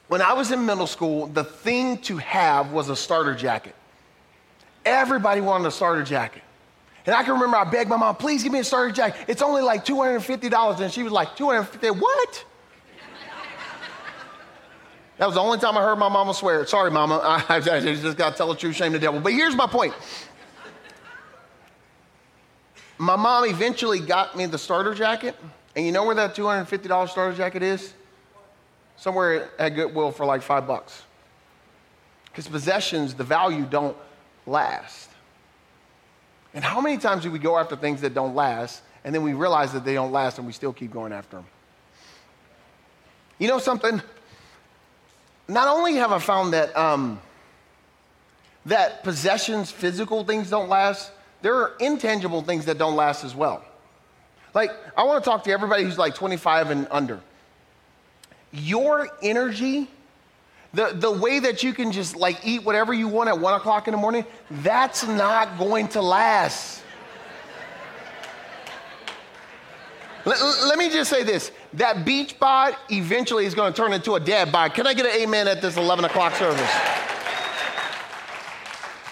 When 0.09 0.23
I 0.23 0.33
was 0.35 0.53
in 0.53 0.64
middle 0.64 0.87
school, 0.87 1.27
the 1.27 1.45
thing 1.45 1.99
to 2.03 2.16
have 2.19 2.73
was 2.73 2.88
a 2.88 2.97
starter 2.97 3.35
jacket. 3.35 3.75
Everybody 4.85 5.40
wanted 5.40 5.66
a 5.66 5.71
starter 5.71 6.05
jacket. 6.05 6.42
And 7.07 7.14
I 7.14 7.23
can 7.23 7.35
remember 7.35 7.57
I 7.57 7.64
begged 7.64 7.88
my 7.90 7.97
mom, 7.97 8.16
please 8.16 8.42
give 8.42 8.53
me 8.53 8.61
a 8.61 8.64
starter 8.64 8.92
jacket. 8.92 9.25
It's 9.29 9.42
only 9.42 9.62
like 9.62 9.85
$250. 9.85 10.81
And 10.81 10.92
she 10.92 11.03
was 11.03 11.12
like, 11.12 11.37
250 11.37 11.90
what? 12.01 12.45
That 15.19 15.27
was 15.27 15.35
the 15.35 15.40
only 15.40 15.59
time 15.59 15.79
I 15.79 15.83
heard 15.83 15.97
my 15.97 16.11
mama 16.11 16.35
swear. 16.35 16.66
Sorry, 16.66 16.90
mama. 16.90 17.21
I, 17.23 17.42
I 17.57 17.61
just 17.61 18.16
got 18.16 18.33
to 18.33 18.37
tell 18.37 18.49
the 18.49 18.55
truth, 18.55 18.77
shame 18.77 18.92
the 18.92 18.99
devil. 18.99 19.21
But 19.21 19.33
here's 19.33 19.57
my 19.57 19.66
point. 19.66 19.95
My 22.99 23.16
mom 23.16 23.47
eventually 23.47 24.01
got 24.01 24.37
me 24.37 24.47
the 24.47 24.59
starter 24.59 24.95
jacket. 24.95 25.37
And 25.75 25.85
you 25.85 25.92
know 25.92 26.05
where 26.05 26.14
that 26.14 26.35
$250 26.35 27.09
starter 27.09 27.37
jacket 27.37 27.62
is? 27.62 27.95
Somewhere 28.97 29.51
at 29.59 29.71
Goodwill 29.71 30.13
for 30.13 30.25
like 30.25 30.43
five 30.43 30.67
bucks. 30.67 31.03
Because 32.27 32.49
possessions, 32.49 33.15
the 33.15 33.25
value 33.25 33.65
don't 33.65 33.97
last. 34.47 35.11
And 36.55 36.65
how 36.65 36.81
many 36.81 36.99
times 36.99 37.23
do 37.23 37.31
we 37.31 37.39
go 37.39 37.59
after 37.59 37.77
things 37.77 38.01
that 38.01 38.15
don't 38.15 38.35
last 38.35 38.83
and 39.05 39.15
then 39.15 39.23
we 39.23 39.35
realize 39.35 39.73
that 39.73 39.85
they 39.85 39.95
don't 39.95 40.13
last 40.13 40.39
and 40.39 40.47
we 40.47 40.53
still 40.53 40.73
keep 40.73 40.93
going 40.93 41.13
after 41.13 41.37
them? 41.37 41.47
You 43.39 43.49
know 43.49 43.59
something? 43.59 44.01
not 45.49 45.69
only 45.69 45.95
have 45.95 46.13
I 46.13 46.19
found 46.19 46.53
that, 46.53 46.77
um, 46.77 47.21
that 48.67 49.05
possessions, 49.05 49.71
physical 49.71 50.25
things 50.25 50.51
don't 50.51 50.69
last, 50.69 51.13
there 51.43 51.55
are 51.55 51.75
intangible 51.79 52.43
things 52.43 52.65
that 52.65 52.79
don't 52.79 52.97
last 52.97 53.25
as 53.25 53.35
well. 53.35 53.65
Like, 54.55 54.73
I 54.97 55.05
want 55.05 55.23
to 55.23 55.31
talk 55.31 55.45
to 55.45 55.51
everybody 55.51 55.85
who's 55.85 55.99
like 55.99 56.15
25 56.15 56.71
and 56.71 56.89
under. 56.91 57.21
Your 58.53 59.09
energy, 59.23 59.89
the, 60.73 60.93
the 60.95 61.11
way 61.11 61.39
that 61.41 61.63
you 61.63 61.73
can 61.73 61.93
just 61.93 62.17
like 62.17 62.45
eat 62.45 62.65
whatever 62.65 62.93
you 62.93 63.09
want 63.09 63.29
at 63.29 63.39
one 63.39 63.55
o'clock 63.55 63.89
in 63.89 63.93
the 63.93 63.99
morning, 63.99 64.25
that's 64.51 65.07
not 65.07 65.59
going 65.59 65.89
to 65.89 66.03
last. 66.03 66.83
let, 70.25 70.41
let 70.67 70.79
me 70.79 70.91
just 70.91 71.09
say 71.09 71.23
this 71.23 71.53
that 71.75 72.05
beach 72.05 72.39
bod 72.39 72.77
eventually 72.91 73.47
is 73.47 73.55
going 73.55 73.73
to 73.73 73.77
turn 73.77 73.93
into 73.93 74.15
a 74.15 74.21
dad 74.21 74.51
bod. 74.53 74.75
Can 74.75 74.87
I 74.87 74.95
get 74.95 75.07
an 75.07 75.13
amen 75.23 75.49
at 75.49 75.63
this 75.63 75.77
11 75.77 76.05
o'clock 76.05 76.35
service? 76.35 76.71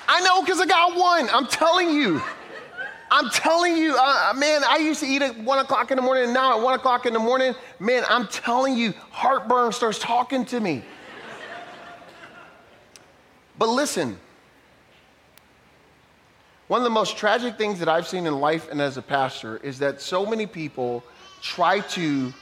I 0.06 0.20
know 0.20 0.42
because 0.42 0.60
I 0.60 0.66
got 0.66 0.96
one. 0.96 1.28
I'm 1.32 1.46
telling 1.46 1.90
you. 1.90 2.22
I'm 3.14 3.30
telling 3.30 3.76
you, 3.76 3.94
uh, 3.96 4.30
uh, 4.30 4.34
man, 4.34 4.62
I 4.66 4.78
used 4.78 4.98
to 4.98 5.06
eat 5.06 5.22
at 5.22 5.38
one 5.38 5.60
o'clock 5.60 5.92
in 5.92 5.96
the 5.96 6.02
morning, 6.02 6.24
and 6.24 6.34
now 6.34 6.58
at 6.58 6.64
one 6.64 6.74
o'clock 6.74 7.06
in 7.06 7.12
the 7.12 7.20
morning, 7.20 7.54
man, 7.78 8.02
I'm 8.08 8.26
telling 8.26 8.76
you, 8.76 8.92
heartburn 9.12 9.70
starts 9.70 10.00
talking 10.00 10.44
to 10.46 10.58
me. 10.58 10.82
But 13.56 13.68
listen, 13.68 14.18
one 16.66 16.80
of 16.80 16.84
the 16.84 16.90
most 16.90 17.16
tragic 17.16 17.56
things 17.56 17.78
that 17.78 17.88
I've 17.88 18.08
seen 18.08 18.26
in 18.26 18.40
life 18.40 18.68
and 18.68 18.80
as 18.80 18.96
a 18.96 19.02
pastor 19.02 19.58
is 19.58 19.78
that 19.78 20.00
so 20.00 20.26
many 20.26 20.44
people 20.44 21.04
try 21.40 21.80
to 21.80 22.34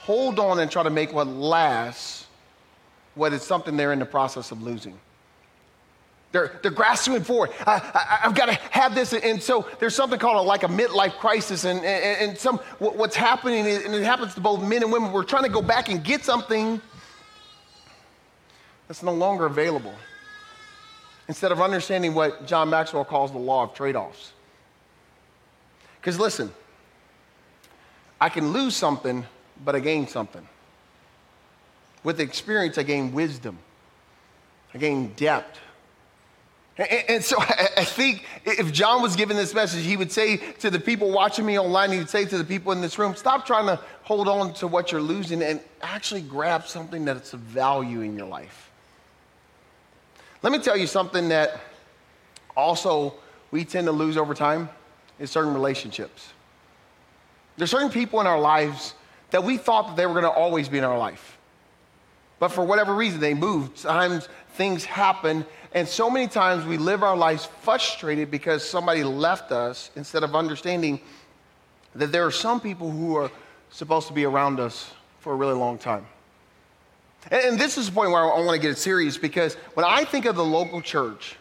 hold 0.00 0.38
on 0.38 0.58
and 0.58 0.70
try 0.70 0.82
to 0.82 0.90
make 0.90 1.14
what 1.14 1.26
lasts 1.26 2.26
what 3.14 3.32
is 3.32 3.42
something 3.42 3.78
they're 3.78 3.94
in 3.94 3.98
the 3.98 4.04
process 4.04 4.50
of 4.50 4.62
losing. 4.62 4.98
They're, 6.36 6.52
they're 6.60 6.70
grasping 6.70 7.22
forward. 7.22 7.50
I, 7.66 7.78
have 8.20 8.34
got 8.34 8.46
to 8.46 8.52
have 8.70 8.94
this. 8.94 9.14
And 9.14 9.42
so 9.42 9.66
there's 9.78 9.94
something 9.94 10.18
called 10.18 10.36
a, 10.36 10.46
like 10.46 10.64
a 10.64 10.68
midlife 10.68 11.14
crisis. 11.14 11.64
And, 11.64 11.78
and, 11.82 12.28
and 12.30 12.38
some, 12.38 12.58
what's 12.78 13.16
happening, 13.16 13.64
is, 13.64 13.86
and 13.86 13.94
it 13.94 14.02
happens 14.02 14.34
to 14.34 14.42
both 14.42 14.62
men 14.62 14.82
and 14.82 14.92
women, 14.92 15.12
we're 15.12 15.24
trying 15.24 15.44
to 15.44 15.48
go 15.48 15.62
back 15.62 15.88
and 15.88 16.04
get 16.04 16.26
something 16.26 16.78
that's 18.86 19.02
no 19.02 19.14
longer 19.14 19.46
available. 19.46 19.94
Instead 21.26 21.52
of 21.52 21.62
understanding 21.62 22.12
what 22.12 22.46
John 22.46 22.68
Maxwell 22.68 23.06
calls 23.06 23.32
the 23.32 23.38
law 23.38 23.62
of 23.62 23.72
trade 23.72 23.96
offs. 23.96 24.34
Because 25.98 26.20
listen, 26.20 26.52
I 28.20 28.28
can 28.28 28.52
lose 28.52 28.76
something 28.76 29.24
but 29.64 29.74
I 29.74 29.80
gain 29.80 30.06
something. 30.06 30.46
With 32.04 32.20
experience, 32.20 32.76
I 32.76 32.82
gain 32.82 33.14
wisdom, 33.14 33.58
I 34.74 34.78
gain 34.78 35.14
depth. 35.14 35.60
And, 36.78 37.24
so 37.24 37.36
I 37.40 37.84
think 37.84 38.24
if 38.44 38.72
John 38.72 39.02
was 39.02 39.16
giving 39.16 39.36
this 39.36 39.54
message, 39.54 39.84
he 39.84 39.96
would 39.96 40.12
say 40.12 40.36
to 40.36 40.70
the 40.70 40.78
people 40.78 41.10
watching 41.10 41.46
me 41.46 41.58
online, 41.58 41.90
he 41.90 41.98
would 41.98 42.10
say 42.10 42.24
to 42.26 42.38
the 42.38 42.44
people 42.44 42.72
in 42.72 42.80
this 42.80 42.98
room, 42.98 43.14
stop 43.14 43.46
trying 43.46 43.66
to 43.66 43.80
hold 44.02 44.28
on 44.28 44.52
to 44.54 44.66
what 44.66 44.92
you're 44.92 45.00
losing 45.00 45.42
and 45.42 45.60
actually 45.82 46.20
grab 46.20 46.66
something 46.66 47.04
that's 47.04 47.32
of 47.32 47.40
value 47.40 48.02
in 48.02 48.16
your 48.16 48.26
life. 48.26 48.70
Let 50.42 50.52
me 50.52 50.58
tell 50.58 50.76
you 50.76 50.86
something 50.86 51.28
that 51.30 51.60
also 52.56 53.14
we 53.50 53.64
tend 53.64 53.86
to 53.86 53.92
lose 53.92 54.16
over 54.16 54.34
time 54.34 54.68
is 55.18 55.30
certain 55.30 55.54
relationships. 55.54 56.32
There's 57.56 57.70
certain 57.70 57.90
people 57.90 58.20
in 58.20 58.26
our 58.26 58.38
lives 58.38 58.94
that 59.30 59.42
we 59.42 59.56
thought 59.56 59.88
that 59.88 59.96
they 59.96 60.06
were 60.06 60.12
going 60.12 60.24
to 60.24 60.30
always 60.30 60.68
be 60.68 60.78
in 60.78 60.84
our 60.84 60.98
life. 60.98 61.35
But 62.38 62.48
for 62.48 62.64
whatever 62.64 62.94
reason, 62.94 63.20
they 63.20 63.34
move. 63.34 63.74
Times 63.80 64.28
things 64.54 64.84
happen. 64.84 65.44
And 65.72 65.86
so 65.86 66.10
many 66.10 66.28
times 66.28 66.64
we 66.64 66.76
live 66.76 67.02
our 67.02 67.16
lives 67.16 67.46
frustrated 67.62 68.30
because 68.30 68.68
somebody 68.68 69.04
left 69.04 69.52
us 69.52 69.90
instead 69.96 70.22
of 70.22 70.34
understanding 70.34 71.00
that 71.94 72.12
there 72.12 72.26
are 72.26 72.30
some 72.30 72.60
people 72.60 72.90
who 72.90 73.16
are 73.16 73.30
supposed 73.70 74.06
to 74.08 74.12
be 74.12 74.24
around 74.24 74.60
us 74.60 74.90
for 75.20 75.32
a 75.32 75.36
really 75.36 75.54
long 75.54 75.78
time. 75.78 76.06
And, 77.30 77.44
and 77.44 77.58
this 77.58 77.78
is 77.78 77.86
the 77.86 77.92
point 77.92 78.10
where 78.10 78.22
I, 78.22 78.28
I 78.28 78.40
want 78.40 78.54
to 78.54 78.60
get 78.60 78.70
it 78.70 78.78
serious 78.78 79.16
because 79.16 79.54
when 79.74 79.84
I 79.84 80.04
think 80.04 80.24
of 80.24 80.36
the 80.36 80.44
local 80.44 80.80
church, 80.80 81.36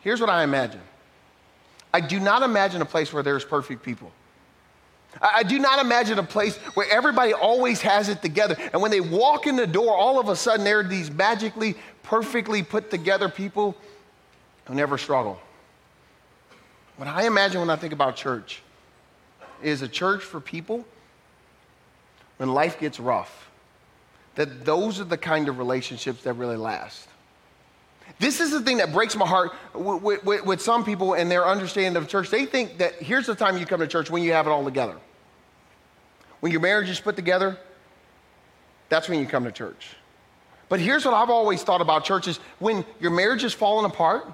here's 0.00 0.20
what 0.20 0.30
I 0.30 0.42
imagine 0.44 0.80
I 1.92 2.00
do 2.00 2.20
not 2.20 2.42
imagine 2.42 2.82
a 2.82 2.86
place 2.86 3.12
where 3.12 3.22
there's 3.22 3.44
perfect 3.44 3.82
people. 3.82 4.12
I 5.20 5.42
do 5.42 5.58
not 5.58 5.80
imagine 5.80 6.18
a 6.18 6.22
place 6.22 6.56
where 6.74 6.86
everybody 6.90 7.32
always 7.32 7.80
has 7.80 8.08
it 8.08 8.22
together. 8.22 8.56
And 8.72 8.82
when 8.82 8.90
they 8.90 9.00
walk 9.00 9.46
in 9.46 9.56
the 9.56 9.66
door, 9.66 9.96
all 9.96 10.20
of 10.20 10.28
a 10.28 10.36
sudden 10.36 10.64
there 10.64 10.80
are 10.80 10.84
these 10.84 11.10
magically, 11.10 11.76
perfectly 12.02 12.62
put 12.62 12.90
together 12.90 13.28
people 13.28 13.76
who 14.66 14.74
never 14.74 14.98
struggle. 14.98 15.40
What 16.96 17.08
I 17.08 17.26
imagine 17.26 17.60
when 17.60 17.70
I 17.70 17.76
think 17.76 17.92
about 17.92 18.16
church 18.16 18.62
is 19.62 19.82
a 19.82 19.88
church 19.88 20.22
for 20.22 20.40
people 20.40 20.84
when 22.36 22.52
life 22.52 22.78
gets 22.78 23.00
rough. 23.00 23.48
That 24.34 24.64
those 24.64 25.00
are 25.00 25.04
the 25.04 25.18
kind 25.18 25.48
of 25.48 25.58
relationships 25.58 26.22
that 26.22 26.34
really 26.34 26.56
last. 26.56 27.08
This 28.18 28.40
is 28.40 28.50
the 28.50 28.60
thing 28.60 28.78
that 28.78 28.92
breaks 28.92 29.14
my 29.16 29.26
heart 29.26 29.52
with, 29.74 30.24
with, 30.24 30.44
with, 30.44 30.60
some 30.60 30.84
people 30.84 31.14
and 31.14 31.30
their 31.30 31.46
understanding 31.46 32.00
of 32.00 32.08
church. 32.08 32.30
They 32.30 32.46
think 32.46 32.78
that 32.78 32.94
here's 32.94 33.26
the 33.26 33.34
time 33.34 33.58
you 33.58 33.66
come 33.66 33.80
to 33.80 33.86
church 33.86 34.10
when 34.10 34.22
you 34.22 34.32
have 34.32 34.46
it 34.46 34.50
all 34.50 34.64
together. 34.64 34.96
When 36.40 36.50
your 36.52 36.60
marriage 36.60 36.88
is 36.88 37.00
put 37.00 37.16
together, 37.16 37.58
that's 38.88 39.08
when 39.08 39.20
you 39.20 39.26
come 39.26 39.44
to 39.44 39.52
church. 39.52 39.90
But 40.68 40.80
here's 40.80 41.04
what 41.04 41.14
I've 41.14 41.30
always 41.30 41.62
thought 41.62 41.80
about 41.80 42.04
church 42.04 42.28
is 42.28 42.38
when 42.58 42.84
your 43.00 43.10
marriage 43.10 43.44
is 43.44 43.54
falling 43.54 43.86
apart, 43.86 44.26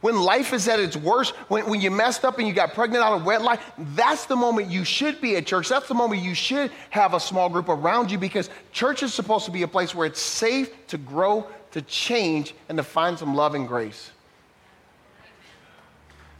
when 0.00 0.20
life 0.20 0.52
is 0.52 0.68
at 0.68 0.78
its 0.78 0.96
worst, 0.96 1.34
when, 1.48 1.68
when 1.68 1.80
you 1.80 1.90
messed 1.90 2.24
up 2.24 2.38
and 2.38 2.46
you 2.46 2.52
got 2.52 2.74
pregnant 2.74 3.02
out 3.02 3.14
of 3.14 3.24
wedlock, 3.24 3.60
that's 3.94 4.26
the 4.26 4.36
moment 4.36 4.70
you 4.70 4.84
should 4.84 5.20
be 5.20 5.36
at 5.36 5.46
church. 5.46 5.68
That's 5.68 5.88
the 5.88 5.94
moment 5.94 6.22
you 6.22 6.34
should 6.34 6.70
have 6.90 7.14
a 7.14 7.20
small 7.20 7.48
group 7.48 7.68
around 7.68 8.10
you 8.10 8.18
because 8.18 8.50
church 8.72 9.02
is 9.02 9.14
supposed 9.14 9.46
to 9.46 9.50
be 9.50 9.62
a 9.62 9.68
place 9.68 9.94
where 9.94 10.06
it's 10.06 10.20
safe 10.20 10.86
to 10.88 10.98
grow, 10.98 11.46
to 11.76 11.82
change, 11.82 12.54
and 12.70 12.78
to 12.78 12.82
find 12.82 13.18
some 13.18 13.34
love 13.34 13.54
and 13.54 13.68
grace. 13.68 14.10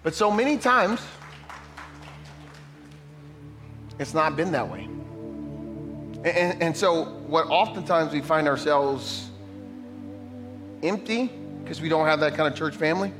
But 0.02 0.14
so 0.14 0.30
many 0.30 0.56
times, 0.56 0.98
it's 3.98 4.14
not 4.14 4.34
been 4.34 4.50
that 4.52 4.66
way. 4.66 4.84
And, 6.24 6.62
and 6.62 6.74
so, 6.74 7.04
what 7.26 7.48
oftentimes 7.48 8.14
we 8.14 8.22
find 8.22 8.48
ourselves 8.48 9.28
empty 10.82 11.30
because 11.62 11.82
we 11.82 11.90
don't 11.90 12.06
have 12.06 12.20
that 12.20 12.34
kind 12.34 12.50
of 12.50 12.58
church 12.58 12.74
family. 12.74 13.12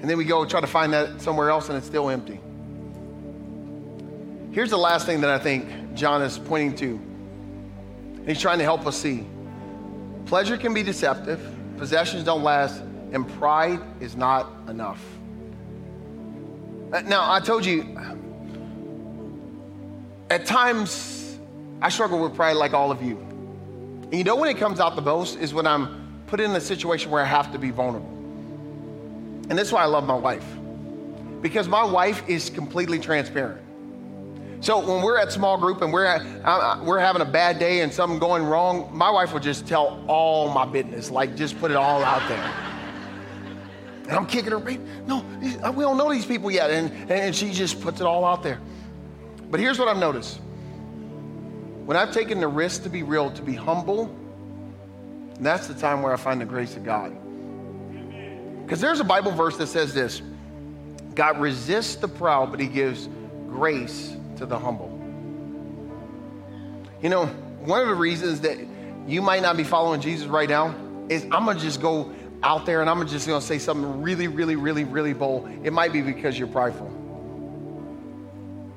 And 0.00 0.08
then 0.08 0.16
we 0.16 0.24
go 0.24 0.46
try 0.46 0.62
to 0.62 0.66
find 0.66 0.90
that 0.94 1.20
somewhere 1.20 1.50
else 1.50 1.68
and 1.68 1.76
it's 1.76 1.86
still 1.86 2.08
empty. 2.08 2.40
Here's 4.52 4.70
the 4.70 4.78
last 4.78 5.04
thing 5.04 5.20
that 5.20 5.28
I 5.28 5.38
think 5.38 5.92
John 5.92 6.22
is 6.22 6.38
pointing 6.38 6.76
to. 6.76 8.24
He's 8.26 8.40
trying 8.40 8.56
to 8.56 8.64
help 8.64 8.86
us 8.86 8.96
see. 8.96 9.26
Pleasure 10.26 10.56
can 10.56 10.74
be 10.74 10.82
deceptive, 10.82 11.40
possessions 11.78 12.24
don't 12.24 12.42
last, 12.42 12.80
and 13.12 13.28
pride 13.38 13.80
is 14.00 14.16
not 14.16 14.50
enough. 14.68 15.02
Uh, 16.92 17.00
now, 17.02 17.30
I 17.30 17.40
told 17.40 17.64
you, 17.64 17.98
at 20.28 20.46
times, 20.46 21.38
I 21.80 21.88
struggle 21.88 22.22
with 22.22 22.34
pride 22.34 22.56
like 22.56 22.74
all 22.74 22.90
of 22.90 23.02
you. 23.02 23.16
And 23.16 24.14
you 24.14 24.24
know 24.24 24.36
when 24.36 24.50
it 24.50 24.58
comes 24.58 24.78
out 24.78 24.94
the 24.94 25.02
most 25.02 25.38
is 25.38 25.54
when 25.54 25.66
I'm 25.66 26.22
put 26.26 26.38
in 26.38 26.50
a 26.50 26.60
situation 26.60 27.10
where 27.10 27.22
I 27.22 27.26
have 27.26 27.50
to 27.52 27.58
be 27.58 27.70
vulnerable. 27.70 28.08
And 29.48 29.58
this 29.58 29.68
is 29.68 29.72
why 29.72 29.82
I 29.82 29.86
love 29.86 30.04
my 30.04 30.14
wife. 30.14 30.44
Because 31.40 31.66
my 31.66 31.82
wife 31.82 32.22
is 32.28 32.50
completely 32.50 32.98
transparent. 32.98 33.61
So 34.62 34.78
when 34.78 35.02
we're 35.02 35.18
at 35.18 35.32
small 35.32 35.58
group 35.58 35.82
and 35.82 35.92
we're, 35.92 36.04
at, 36.04 36.84
we're 36.84 37.00
having 37.00 37.20
a 37.20 37.26
bad 37.26 37.58
day 37.58 37.80
and 37.80 37.92
something 37.92 38.20
going 38.20 38.44
wrong, 38.44 38.90
my 38.92 39.10
wife 39.10 39.32
will 39.32 39.40
just 39.40 39.66
tell 39.66 40.04
all 40.06 40.50
my 40.50 40.64
business, 40.64 41.10
like 41.10 41.34
just 41.34 41.58
put 41.58 41.72
it 41.72 41.76
all 41.76 42.04
out 42.04 42.26
there. 42.28 42.54
And 44.02 44.12
I'm 44.12 44.24
kicking 44.24 44.52
her, 44.52 44.60
no, 45.04 45.24
we 45.40 45.82
don't 45.82 45.96
know 45.96 46.12
these 46.12 46.24
people 46.24 46.48
yet. 46.48 46.70
And, 46.70 47.10
and 47.10 47.34
she 47.34 47.50
just 47.50 47.80
puts 47.80 48.00
it 48.00 48.06
all 48.06 48.24
out 48.24 48.44
there. 48.44 48.60
But 49.50 49.58
here's 49.58 49.80
what 49.80 49.88
I've 49.88 49.96
noticed 49.96 50.40
when 51.84 51.96
I've 51.96 52.12
taken 52.12 52.38
the 52.38 52.46
risk 52.46 52.84
to 52.84 52.88
be 52.88 53.02
real, 53.02 53.32
to 53.32 53.42
be 53.42 53.54
humble, 53.54 54.16
that's 55.40 55.66
the 55.66 55.74
time 55.74 56.02
where 56.02 56.12
I 56.12 56.16
find 56.16 56.40
the 56.40 56.44
grace 56.44 56.76
of 56.76 56.84
God. 56.84 57.10
Because 58.64 58.80
there's 58.80 59.00
a 59.00 59.04
Bible 59.04 59.32
verse 59.32 59.56
that 59.56 59.66
says 59.66 59.92
this 59.92 60.22
God 61.16 61.40
resists 61.40 61.96
the 61.96 62.06
proud, 62.06 62.52
but 62.52 62.60
he 62.60 62.68
gives 62.68 63.08
grace 63.48 64.16
to 64.42 64.46
the 64.46 64.58
humble. 64.58 64.90
You 67.02 67.08
know, 67.08 67.26
one 67.26 67.80
of 67.80 67.88
the 67.88 67.94
reasons 67.94 68.40
that 68.42 68.58
you 69.06 69.22
might 69.22 69.42
not 69.42 69.56
be 69.56 69.64
following 69.64 70.00
Jesus 70.00 70.26
right 70.26 70.48
now 70.48 70.74
is 71.08 71.24
I'm 71.24 71.46
gonna 71.46 71.58
just 71.58 71.80
go 71.80 72.12
out 72.42 72.66
there 72.66 72.80
and 72.80 72.90
I'm 72.90 73.06
just 73.08 73.26
gonna 73.26 73.40
say 73.40 73.58
something 73.58 74.02
really, 74.02 74.28
really, 74.28 74.56
really, 74.56 74.84
really 74.84 75.12
bold. 75.12 75.48
It 75.64 75.72
might 75.72 75.92
be 75.92 76.02
because 76.02 76.38
you're 76.38 76.48
prideful 76.48 77.02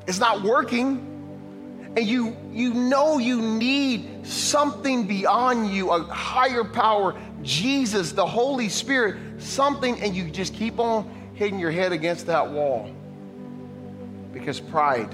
it's 0.08 0.20
not 0.20 0.44
working 0.44 1.94
and 1.98 2.06
you 2.06 2.36
you 2.52 2.74
know 2.74 3.18
you 3.18 3.42
need 3.42 4.26
something 4.26 5.08
beyond 5.08 5.70
you 5.72 5.92
a 5.92 6.04
higher 6.04 6.64
power 6.64 7.20
jesus 7.42 8.12
the 8.12 8.26
holy 8.26 8.70
spirit 8.70 9.42
something 9.42 10.00
and 10.02 10.16
you 10.16 10.30
just 10.30 10.54
keep 10.54 10.80
on 10.80 11.10
hitting 11.34 11.60
your 11.60 11.72
head 11.72 11.92
against 11.92 12.28
that 12.28 12.52
wall 12.52 12.94
because 14.32 14.60
pride 14.60 15.14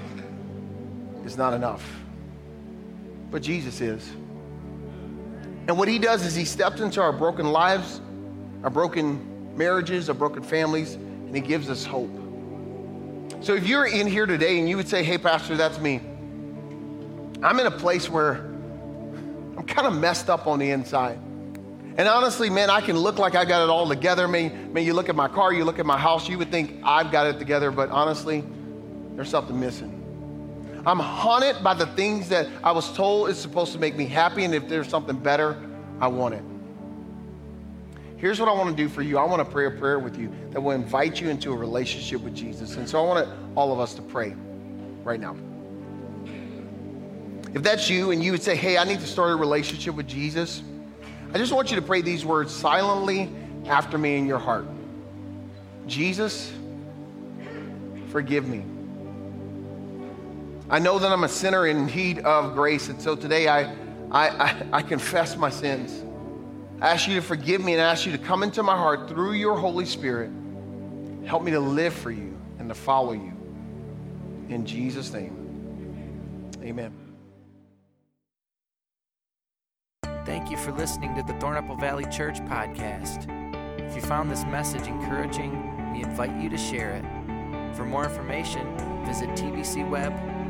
is 1.24 1.36
not 1.36 1.54
enough 1.54 1.84
but 3.30 3.42
jesus 3.42 3.80
is 3.80 4.10
and 5.68 5.78
what 5.78 5.88
he 5.88 5.98
does 5.98 6.24
is 6.24 6.34
he 6.34 6.44
steps 6.44 6.80
into 6.80 7.00
our 7.00 7.12
broken 7.12 7.46
lives 7.46 8.00
our 8.64 8.70
broken 8.70 9.56
marriages 9.56 10.08
our 10.08 10.14
broken 10.14 10.42
families 10.42 10.94
and 10.94 11.34
he 11.34 11.40
gives 11.40 11.70
us 11.70 11.84
hope 11.84 12.22
so 13.42 13.54
if 13.54 13.66
you're 13.66 13.86
in 13.86 14.06
here 14.06 14.24
today 14.24 14.60
and 14.60 14.68
you 14.68 14.76
would 14.76 14.86
say, 14.86 15.02
hey, 15.02 15.18
Pastor, 15.18 15.56
that's 15.56 15.80
me, 15.80 16.00
I'm 17.42 17.58
in 17.58 17.66
a 17.66 17.72
place 17.72 18.08
where 18.08 18.34
I'm 18.36 19.64
kind 19.66 19.88
of 19.88 19.94
messed 19.94 20.30
up 20.30 20.46
on 20.46 20.60
the 20.60 20.70
inside. 20.70 21.18
And 21.96 22.08
honestly, 22.08 22.48
man, 22.48 22.70
I 22.70 22.80
can 22.80 22.96
look 22.96 23.18
like 23.18 23.34
I 23.34 23.44
got 23.44 23.64
it 23.64 23.68
all 23.68 23.88
together. 23.88 24.28
May, 24.28 24.48
may 24.48 24.82
you 24.82 24.94
look 24.94 25.08
at 25.08 25.16
my 25.16 25.26
car, 25.26 25.52
you 25.52 25.64
look 25.64 25.80
at 25.80 25.84
my 25.84 25.98
house, 25.98 26.28
you 26.28 26.38
would 26.38 26.52
think 26.52 26.80
I've 26.84 27.10
got 27.10 27.26
it 27.26 27.40
together, 27.40 27.72
but 27.72 27.90
honestly, 27.90 28.44
there's 29.16 29.28
something 29.28 29.58
missing. 29.58 30.01
I'm 30.84 30.98
haunted 30.98 31.62
by 31.62 31.74
the 31.74 31.86
things 31.86 32.28
that 32.30 32.48
I 32.64 32.72
was 32.72 32.92
told 32.94 33.28
is 33.30 33.38
supposed 33.38 33.72
to 33.72 33.78
make 33.78 33.96
me 33.96 34.06
happy, 34.06 34.44
and 34.44 34.54
if 34.54 34.68
there's 34.68 34.88
something 34.88 35.16
better, 35.16 35.56
I 36.00 36.08
want 36.08 36.34
it. 36.34 36.42
Here's 38.16 38.38
what 38.38 38.48
I 38.48 38.52
want 38.52 38.70
to 38.70 38.76
do 38.76 38.88
for 38.88 39.02
you. 39.02 39.18
I 39.18 39.24
want 39.24 39.44
to 39.44 39.52
pray 39.52 39.66
a 39.66 39.70
prayer 39.70 39.98
with 39.98 40.18
you 40.18 40.32
that 40.50 40.60
will 40.60 40.72
invite 40.72 41.20
you 41.20 41.28
into 41.28 41.52
a 41.52 41.56
relationship 41.56 42.20
with 42.20 42.34
Jesus. 42.34 42.76
And 42.76 42.88
so 42.88 43.02
I 43.02 43.06
want 43.06 43.28
all 43.56 43.72
of 43.72 43.80
us 43.80 43.94
to 43.94 44.02
pray 44.02 44.34
right 45.02 45.20
now. 45.20 45.36
If 47.54 47.62
that's 47.62 47.90
you 47.90 48.12
and 48.12 48.22
you 48.22 48.32
would 48.32 48.42
say, 48.42 48.56
hey, 48.56 48.78
I 48.78 48.84
need 48.84 49.00
to 49.00 49.06
start 49.06 49.32
a 49.32 49.36
relationship 49.36 49.94
with 49.94 50.06
Jesus, 50.06 50.62
I 51.34 51.38
just 51.38 51.52
want 51.52 51.70
you 51.70 51.76
to 51.76 51.82
pray 51.82 52.00
these 52.00 52.24
words 52.24 52.54
silently 52.54 53.28
after 53.66 53.98
me 53.98 54.16
in 54.16 54.26
your 54.26 54.38
heart 54.38 54.66
Jesus, 55.86 56.52
forgive 58.08 58.46
me. 58.46 58.64
I 60.72 60.78
know 60.78 60.98
that 60.98 61.12
I'm 61.12 61.22
a 61.22 61.28
sinner 61.28 61.66
in 61.66 61.84
need 61.84 62.20
of 62.20 62.54
grace, 62.54 62.88
and 62.88 62.98
so 63.00 63.14
today 63.14 63.46
I, 63.46 63.64
I, 64.10 64.28
I, 64.30 64.66
I 64.72 64.82
confess 64.82 65.36
my 65.36 65.50
sins. 65.50 66.02
I 66.80 66.92
ask 66.92 67.06
you 67.06 67.14
to 67.16 67.20
forgive 67.20 67.62
me 67.62 67.74
and 67.74 67.82
ask 67.82 68.06
you 68.06 68.12
to 68.12 68.18
come 68.18 68.42
into 68.42 68.62
my 68.62 68.74
heart 68.74 69.06
through 69.06 69.34
your 69.34 69.54
Holy 69.54 69.84
Spirit. 69.84 70.30
Help 71.26 71.42
me 71.42 71.50
to 71.50 71.60
live 71.60 71.92
for 71.92 72.10
you 72.10 72.34
and 72.58 72.70
to 72.70 72.74
follow 72.74 73.12
you. 73.12 73.34
In 74.48 74.64
Jesus' 74.64 75.12
name, 75.12 76.48
amen. 76.62 76.96
Thank 80.24 80.50
you 80.50 80.56
for 80.56 80.72
listening 80.72 81.14
to 81.16 81.22
the 81.22 81.34
Thornapple 81.34 81.78
Valley 81.78 82.06
Church 82.06 82.38
podcast. 82.46 83.28
If 83.78 83.94
you 83.94 84.00
found 84.00 84.30
this 84.30 84.44
message 84.44 84.86
encouraging, 84.86 85.92
we 85.92 86.02
invite 86.02 86.34
you 86.40 86.48
to 86.48 86.56
share 86.56 86.92
it. 86.92 87.04
For 87.76 87.84
more 87.84 88.04
information, 88.04 88.74
visit 89.04 89.28
tvcweb.com 89.30 90.31